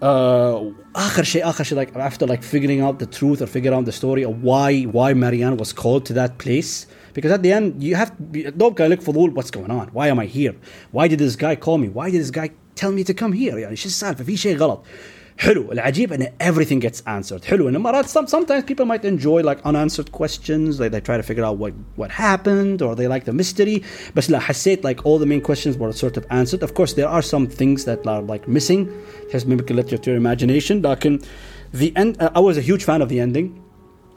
Uh, 0.02 0.74
آخر 0.96 1.24
شيء 1.24 1.50
آخر 1.50 1.64
شيء 1.64 1.78
like 1.78 1.96
after 1.96 2.28
like 2.28 2.44
figuring 2.44 2.82
out 2.82 3.00
the 3.00 3.06
truth 3.06 3.42
or 3.42 3.48
figuring 3.48 3.78
out 3.78 3.86
the 3.86 3.92
story 3.92 4.24
of 4.24 4.44
why 4.44 4.84
why 4.84 5.14
Marianne 5.14 5.56
was 5.56 5.72
called 5.72 6.06
to 6.06 6.14
that 6.14 6.38
place 6.38 6.88
because 7.14 7.32
at 7.32 7.42
the 7.42 7.54
end 7.54 7.82
you 7.82 7.96
have 7.96 8.12
دوب 8.58 8.74
كان 8.74 8.92
لك 8.92 9.02
فضول 9.02 9.34
what's 9.34 9.52
going 9.52 9.72
on 9.72 9.88
why 9.94 10.08
am 10.08 10.20
I 10.20 10.26
here 10.26 10.56
why 10.92 11.08
did 11.08 11.20
this 11.20 11.38
guy 11.38 11.56
call 11.56 11.78
me 11.78 11.88
why 11.88 12.10
did 12.12 12.20
this 12.20 12.32
guy 12.32 12.50
tell 12.76 12.92
me 12.92 13.04
to 13.04 13.14
come 13.14 13.32
here 13.32 13.58
يعني 13.58 13.76
شو 13.76 13.88
السالفة 13.88 14.24
في 14.24 14.38
شيء 14.38 14.58
غلط 14.58 14.86
حلو 15.38 15.72
العجيب 15.72 16.14
ان 16.14 16.28
everything 16.44 16.86
gets 16.86 17.02
answered 17.08 17.44
حلو 17.46 17.70
ان 17.70 17.78
مرات 17.78 18.06
some, 18.06 18.28
sometimes 18.28 18.64
people 18.72 18.86
might 18.86 19.06
enjoy 19.06 19.42
like 19.42 19.60
unanswered 19.66 20.12
questions 20.12 20.80
like 20.80 20.92
they 20.92 21.02
try 21.02 21.18
to 21.18 21.24
figure 21.24 21.44
out 21.44 21.58
what 21.58 21.74
what 21.98 22.12
happened 22.12 22.82
or 22.82 22.96
they 22.96 23.08
like 23.08 23.26
the 23.26 23.34
mystery 23.34 23.82
بس 24.16 24.32
لا 24.32 24.40
حسيت 24.40 24.88
like 24.88 25.06
all 25.06 25.20
the 25.20 25.26
main 25.26 25.42
questions 25.42 25.78
were 25.78 25.92
sort 25.92 26.18
of 26.18 26.26
answered 26.30 26.64
of 26.64 26.74
course 26.74 26.94
there 26.94 27.08
are 27.08 27.22
some 27.22 27.48
things 27.48 27.86
that 27.86 28.08
are 28.08 28.22
like 28.22 28.48
missing 28.48 28.88
just 29.32 29.48
maybe 29.48 29.74
let 29.74 29.92
you 29.92 29.98
to 29.98 30.12
your 30.12 30.20
imagination 30.20 30.82
لكن 30.82 31.20
the 31.74 31.92
end 31.96 32.16
uh, 32.22 32.30
I 32.36 32.40
was 32.40 32.58
a 32.58 32.62
huge 32.62 32.84
fan 32.84 33.02
of 33.02 33.10
the 33.10 33.20
ending 33.20 33.48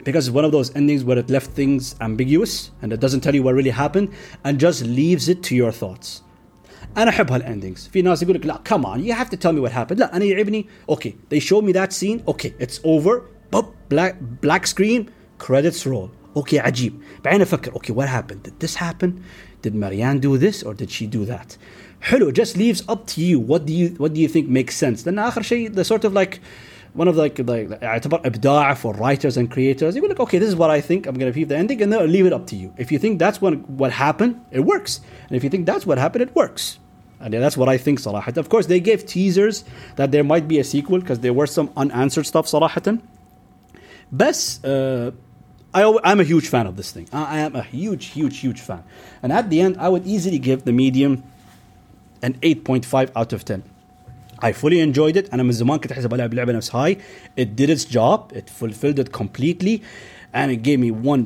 because 0.04 0.28
it's 0.28 0.34
one 0.40 0.44
of 0.44 0.52
those 0.52 0.68
endings 0.76 1.02
where 1.02 1.18
it 1.18 1.28
left 1.36 1.50
things 1.60 1.96
ambiguous 2.00 2.70
and 2.82 2.92
it 2.92 3.00
doesn't 3.00 3.22
tell 3.22 3.34
you 3.34 3.42
what 3.42 3.54
really 3.60 3.76
happened 3.84 4.08
and 4.44 4.60
just 4.60 4.78
leaves 5.00 5.28
it 5.32 5.42
to 5.48 5.52
your 5.62 5.72
thoughts 5.72 6.22
انا 6.96 7.10
احب 7.10 7.32
هالاندنجز 7.32 7.90
في 7.92 8.02
ناس 8.02 8.22
يقول 8.22 8.34
لك 8.34 8.46
لا 8.46 8.60
come 8.68 8.82
on 8.82 8.98
you 8.98 9.14
have 9.18 9.30
to 9.30 9.36
tell 9.36 9.52
me 9.52 9.68
what 9.68 9.72
happened 9.72 9.98
لا 9.98 10.16
انا 10.16 10.24
يعجبني 10.24 10.66
okay 10.92 11.10
they 11.34 11.40
showed 11.40 11.64
me 11.64 11.72
that 11.72 11.92
scene 11.92 12.32
okay 12.32 12.50
it's 12.60 12.80
over 12.84 13.20
Boop, 13.54 13.66
black 13.90 14.14
black 14.42 14.66
screen 14.66 15.02
credits 15.38 15.86
roll 15.86 16.08
okay 16.38 16.54
عجيب 16.54 16.92
بعدين 17.24 17.42
افكر 17.42 17.72
okay 17.72 17.92
what 17.92 18.08
happened 18.08 18.48
did 18.48 18.66
this 18.66 18.74
happen 18.74 19.10
did 19.62 19.74
Marianne 19.74 20.20
do 20.20 20.38
this 20.38 20.62
or 20.62 20.74
did 20.74 20.90
she 20.90 21.06
do 21.06 21.24
that 21.24 21.56
حلو 22.00 22.30
it 22.30 22.34
just 22.34 22.56
leaves 22.56 22.82
up 22.88 23.06
to 23.06 23.20
you 23.20 23.38
what 23.38 23.66
do 23.66 23.72
you 23.72 23.88
what 24.02 24.12
do 24.14 24.20
you 24.20 24.28
think 24.28 24.48
makes 24.48 24.74
sense 24.84 25.06
لان 25.06 25.18
اخر 25.18 25.42
شيء 25.42 25.72
the 25.72 25.84
sort 25.84 26.04
of 26.04 26.12
like 26.12 26.40
one 26.94 27.08
of 27.08 27.16
like 27.16 27.38
like 27.38 27.68
يعتبر 27.82 28.20
ابداع 28.24 28.74
for 28.74 28.94
writers 28.94 29.36
and 29.36 29.50
creators 29.50 29.96
يقول 29.96 30.10
لك 30.10 30.20
okay 30.20 30.38
this 30.38 30.48
is 30.48 30.56
what 30.56 30.70
I 30.70 30.80
think 30.80 31.06
I'm 31.06 31.18
gonna 31.18 31.32
keep 31.32 31.48
the 31.48 31.56
ending 31.56 31.82
and 31.82 31.92
then 31.92 32.00
I'll 32.00 32.06
leave 32.06 32.26
it 32.26 32.32
up 32.32 32.46
to 32.48 32.56
you 32.56 32.72
if 32.78 32.90
you 32.92 32.98
think 32.98 33.18
that's 33.18 33.40
what 33.40 33.68
what 33.68 33.92
happened 33.92 34.40
it 34.50 34.60
works 34.60 35.00
and 35.28 35.36
if 35.36 35.44
you 35.44 35.50
think 35.50 35.66
that's 35.66 35.86
what 35.86 35.98
happened 35.98 36.22
it 36.22 36.34
works 36.34 36.78
and 37.20 37.32
that's 37.32 37.56
what 37.56 37.68
I 37.68 37.78
think 37.78 37.98
صراحة 38.00 38.36
of 38.36 38.48
course 38.48 38.66
they 38.66 38.80
gave 38.80 39.06
teasers 39.06 39.64
that 39.96 40.10
there 40.12 40.24
might 40.24 40.46
be 40.48 40.58
a 40.58 40.64
sequel 40.64 40.98
because 41.00 41.20
there 41.20 41.32
were 41.32 41.46
some 41.46 41.70
unanswered 41.76 42.26
stuff 42.26 42.46
صراحة 42.46 42.98
بس 44.12 44.60
uh, 44.64 45.12
I, 45.76 45.98
I'm 46.04 46.20
a 46.20 46.24
huge 46.24 46.48
fan 46.48 46.66
of 46.66 46.76
this 46.76 46.90
thing. 46.90 47.06
I, 47.12 47.36
I 47.36 47.38
am 47.40 47.54
a 47.54 47.62
huge, 47.62 48.06
huge, 48.06 48.38
huge 48.38 48.60
fan. 48.60 48.82
And 49.22 49.30
at 49.30 49.50
the 49.50 49.60
end, 49.60 49.76
I 49.78 49.90
would 49.90 50.06
easily 50.06 50.38
give 50.38 50.64
the 50.64 50.72
medium 50.72 51.22
an 52.22 52.34
8.5 52.40 53.10
out 53.14 53.34
of 53.34 53.44
10. 53.44 53.62
I 54.40 54.52
fully 54.52 54.80
enjoyed 54.80 55.16
it 55.16 55.34
انا 55.34 55.42
من 55.42 55.52
زمان 55.52 55.78
كنت 55.78 55.92
احسب 55.92 56.14
العب 56.14 56.34
لعبه 56.34 56.52
نفس 56.52 56.74
هاي 56.74 56.98
it 57.40 57.44
did 57.44 57.70
its 57.70 57.84
job 57.84 58.36
it 58.36 58.50
fulfilled 58.62 58.98
it 58.98 59.12
completely 59.12 59.80
and 60.34 60.50
it 60.50 60.62
gave 60.68 60.78
me 60.78 60.90
one 60.90 61.22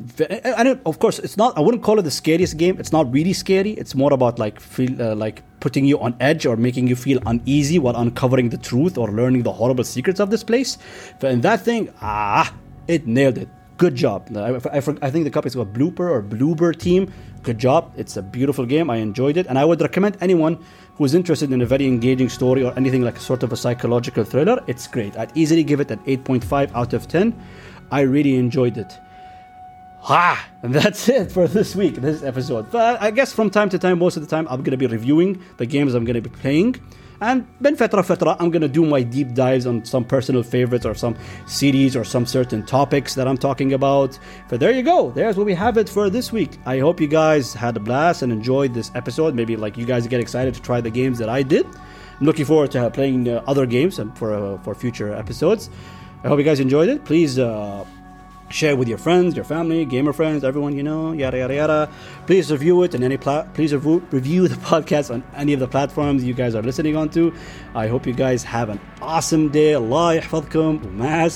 and 0.59 0.67
it, 0.71 0.79
of 0.85 0.99
course 1.03 1.19
it's 1.19 1.37
not 1.41 1.57
I 1.57 1.61
wouldn't 1.65 1.83
call 1.87 1.99
it 1.99 2.05
the 2.11 2.17
scariest 2.21 2.55
game 2.63 2.75
it's 2.81 2.93
not 2.97 3.05
really 3.17 3.33
scary 3.33 3.71
it's 3.81 3.93
more 4.01 4.13
about 4.13 4.39
like 4.39 4.59
feel 4.59 4.93
uh, 5.01 5.15
like 5.15 5.37
putting 5.59 5.85
you 5.91 5.97
on 6.05 6.11
edge 6.29 6.43
or 6.49 6.55
making 6.67 6.85
you 6.91 6.97
feel 7.07 7.19
uneasy 7.31 7.77
while 7.83 7.97
uncovering 8.03 8.47
the 8.55 8.61
truth 8.69 8.97
or 8.97 9.07
learning 9.19 9.43
the 9.43 9.55
horrible 9.59 9.83
secrets 9.95 10.19
of 10.23 10.29
this 10.33 10.43
place 10.49 10.71
but 11.19 11.29
in 11.35 11.41
that 11.47 11.59
thing 11.67 11.81
ah 12.01 12.45
it 12.87 13.01
nailed 13.17 13.37
it 13.43 13.49
good 13.76 13.94
job 13.94 14.28
I, 14.36 14.54
I, 14.54 14.76
I 14.78 15.10
think 15.10 15.24
the 15.24 15.30
company's 15.30 15.54
called 15.54 15.72
blooper 15.72 16.08
or 16.10 16.22
bloober 16.22 16.76
team 16.78 17.12
good 17.42 17.58
job 17.58 17.92
it's 17.96 18.16
a 18.16 18.22
beautiful 18.22 18.66
game 18.66 18.90
I 18.90 18.96
enjoyed 18.96 19.36
it 19.36 19.46
and 19.46 19.58
I 19.58 19.64
would 19.64 19.80
recommend 19.80 20.16
anyone 20.20 20.58
who's 20.96 21.14
interested 21.14 21.52
in 21.52 21.60
a 21.60 21.66
very 21.66 21.86
engaging 21.86 22.28
story 22.28 22.64
or 22.64 22.72
anything 22.76 23.02
like 23.02 23.16
a 23.16 23.20
sort 23.20 23.42
of 23.42 23.52
a 23.52 23.56
psychological 23.56 24.24
thriller, 24.24 24.62
it's 24.66 24.86
great. 24.86 25.16
I'd 25.16 25.30
easily 25.36 25.62
give 25.62 25.80
it 25.80 25.90
an 25.90 25.98
8.5 26.00 26.74
out 26.74 26.92
of 26.94 27.06
10. 27.06 27.38
I 27.90 28.00
really 28.00 28.36
enjoyed 28.36 28.78
it. 28.78 28.98
Ah, 30.08 30.42
and 30.62 30.74
that's 30.74 31.08
it 31.18 31.30
for 31.30 31.46
this 31.46 31.76
week, 31.76 31.96
this 31.96 32.22
episode. 32.22 32.70
But 32.70 33.00
I 33.02 33.10
guess 33.10 33.32
from 33.32 33.50
time 33.50 33.68
to 33.70 33.78
time, 33.78 33.98
most 33.98 34.16
of 34.16 34.22
the 34.22 34.28
time, 34.28 34.46
I'm 34.48 34.62
going 34.62 34.70
to 34.70 34.76
be 34.78 34.86
reviewing 34.86 35.42
the 35.58 35.66
games 35.66 35.94
I'm 35.94 36.04
going 36.04 36.14
to 36.14 36.22
be 36.22 36.30
playing. 36.30 36.76
And 37.20 37.46
ben 37.60 37.76
fetra 37.76 38.04
fetra, 38.04 38.36
I'm 38.38 38.50
gonna 38.50 38.68
do 38.68 38.84
my 38.84 39.02
deep 39.02 39.34
dives 39.34 39.66
on 39.66 39.84
some 39.84 40.04
personal 40.04 40.42
favorites 40.42 40.84
or 40.84 40.94
some 40.94 41.16
series 41.46 41.96
or 41.96 42.04
some 42.04 42.26
certain 42.26 42.64
topics 42.64 43.14
that 43.14 43.26
I'm 43.26 43.38
talking 43.38 43.72
about. 43.72 44.18
But 44.48 44.60
there 44.60 44.72
you 44.72 44.82
go. 44.82 45.10
There's 45.10 45.36
what 45.36 45.46
we 45.46 45.54
have 45.54 45.78
it 45.78 45.88
for 45.88 46.10
this 46.10 46.32
week. 46.32 46.58
I 46.66 46.78
hope 46.78 47.00
you 47.00 47.08
guys 47.08 47.54
had 47.54 47.76
a 47.76 47.80
blast 47.80 48.22
and 48.22 48.32
enjoyed 48.32 48.74
this 48.74 48.90
episode. 48.94 49.34
Maybe 49.34 49.56
like 49.56 49.76
you 49.76 49.86
guys 49.86 50.06
get 50.06 50.20
excited 50.20 50.54
to 50.54 50.62
try 50.62 50.80
the 50.80 50.90
games 50.90 51.18
that 51.18 51.28
I 51.28 51.42
did. 51.42 51.66
I'm 51.66 52.26
looking 52.26 52.44
forward 52.44 52.70
to 52.72 52.90
playing 52.90 53.28
uh, 53.28 53.42
other 53.46 53.66
games 53.66 54.00
for 54.14 54.34
uh, 54.34 54.58
for 54.58 54.74
future 54.74 55.12
episodes. 55.14 55.70
I 56.24 56.28
hope 56.28 56.38
you 56.38 56.44
guys 56.44 56.60
enjoyed 56.60 56.88
it. 56.88 57.04
Please. 57.04 57.38
Uh, 57.38 57.84
Share 58.48 58.76
with 58.76 58.86
your 58.88 58.98
friends, 58.98 59.34
your 59.34 59.44
family, 59.44 59.84
gamer 59.84 60.12
friends, 60.12 60.44
everyone 60.44 60.76
you 60.76 60.82
know, 60.82 61.12
yada 61.12 61.38
yada 61.38 61.54
yada. 61.54 61.90
Please 62.26 62.50
review 62.52 62.82
it 62.84 62.94
and 62.94 63.02
any 63.02 63.16
pla- 63.16 63.42
please 63.54 63.74
rev- 63.74 64.02
review 64.12 64.46
the 64.46 64.54
podcast 64.70 65.12
on 65.12 65.24
any 65.34 65.52
of 65.52 65.60
the 65.60 65.66
platforms 65.68 66.22
you 66.22 66.32
guys 66.32 66.54
are 66.54 66.62
listening 66.62 66.96
onto. 66.96 67.34
I 67.74 67.88
hope 67.88 68.06
you 68.06 68.12
guys 68.12 68.44
have 68.44 68.68
an 68.68 68.80
awesome 69.02 69.48
day. 69.48 69.74
Allah 69.74 70.20
yahfadkum. 70.20 70.92
Ma 70.92 71.26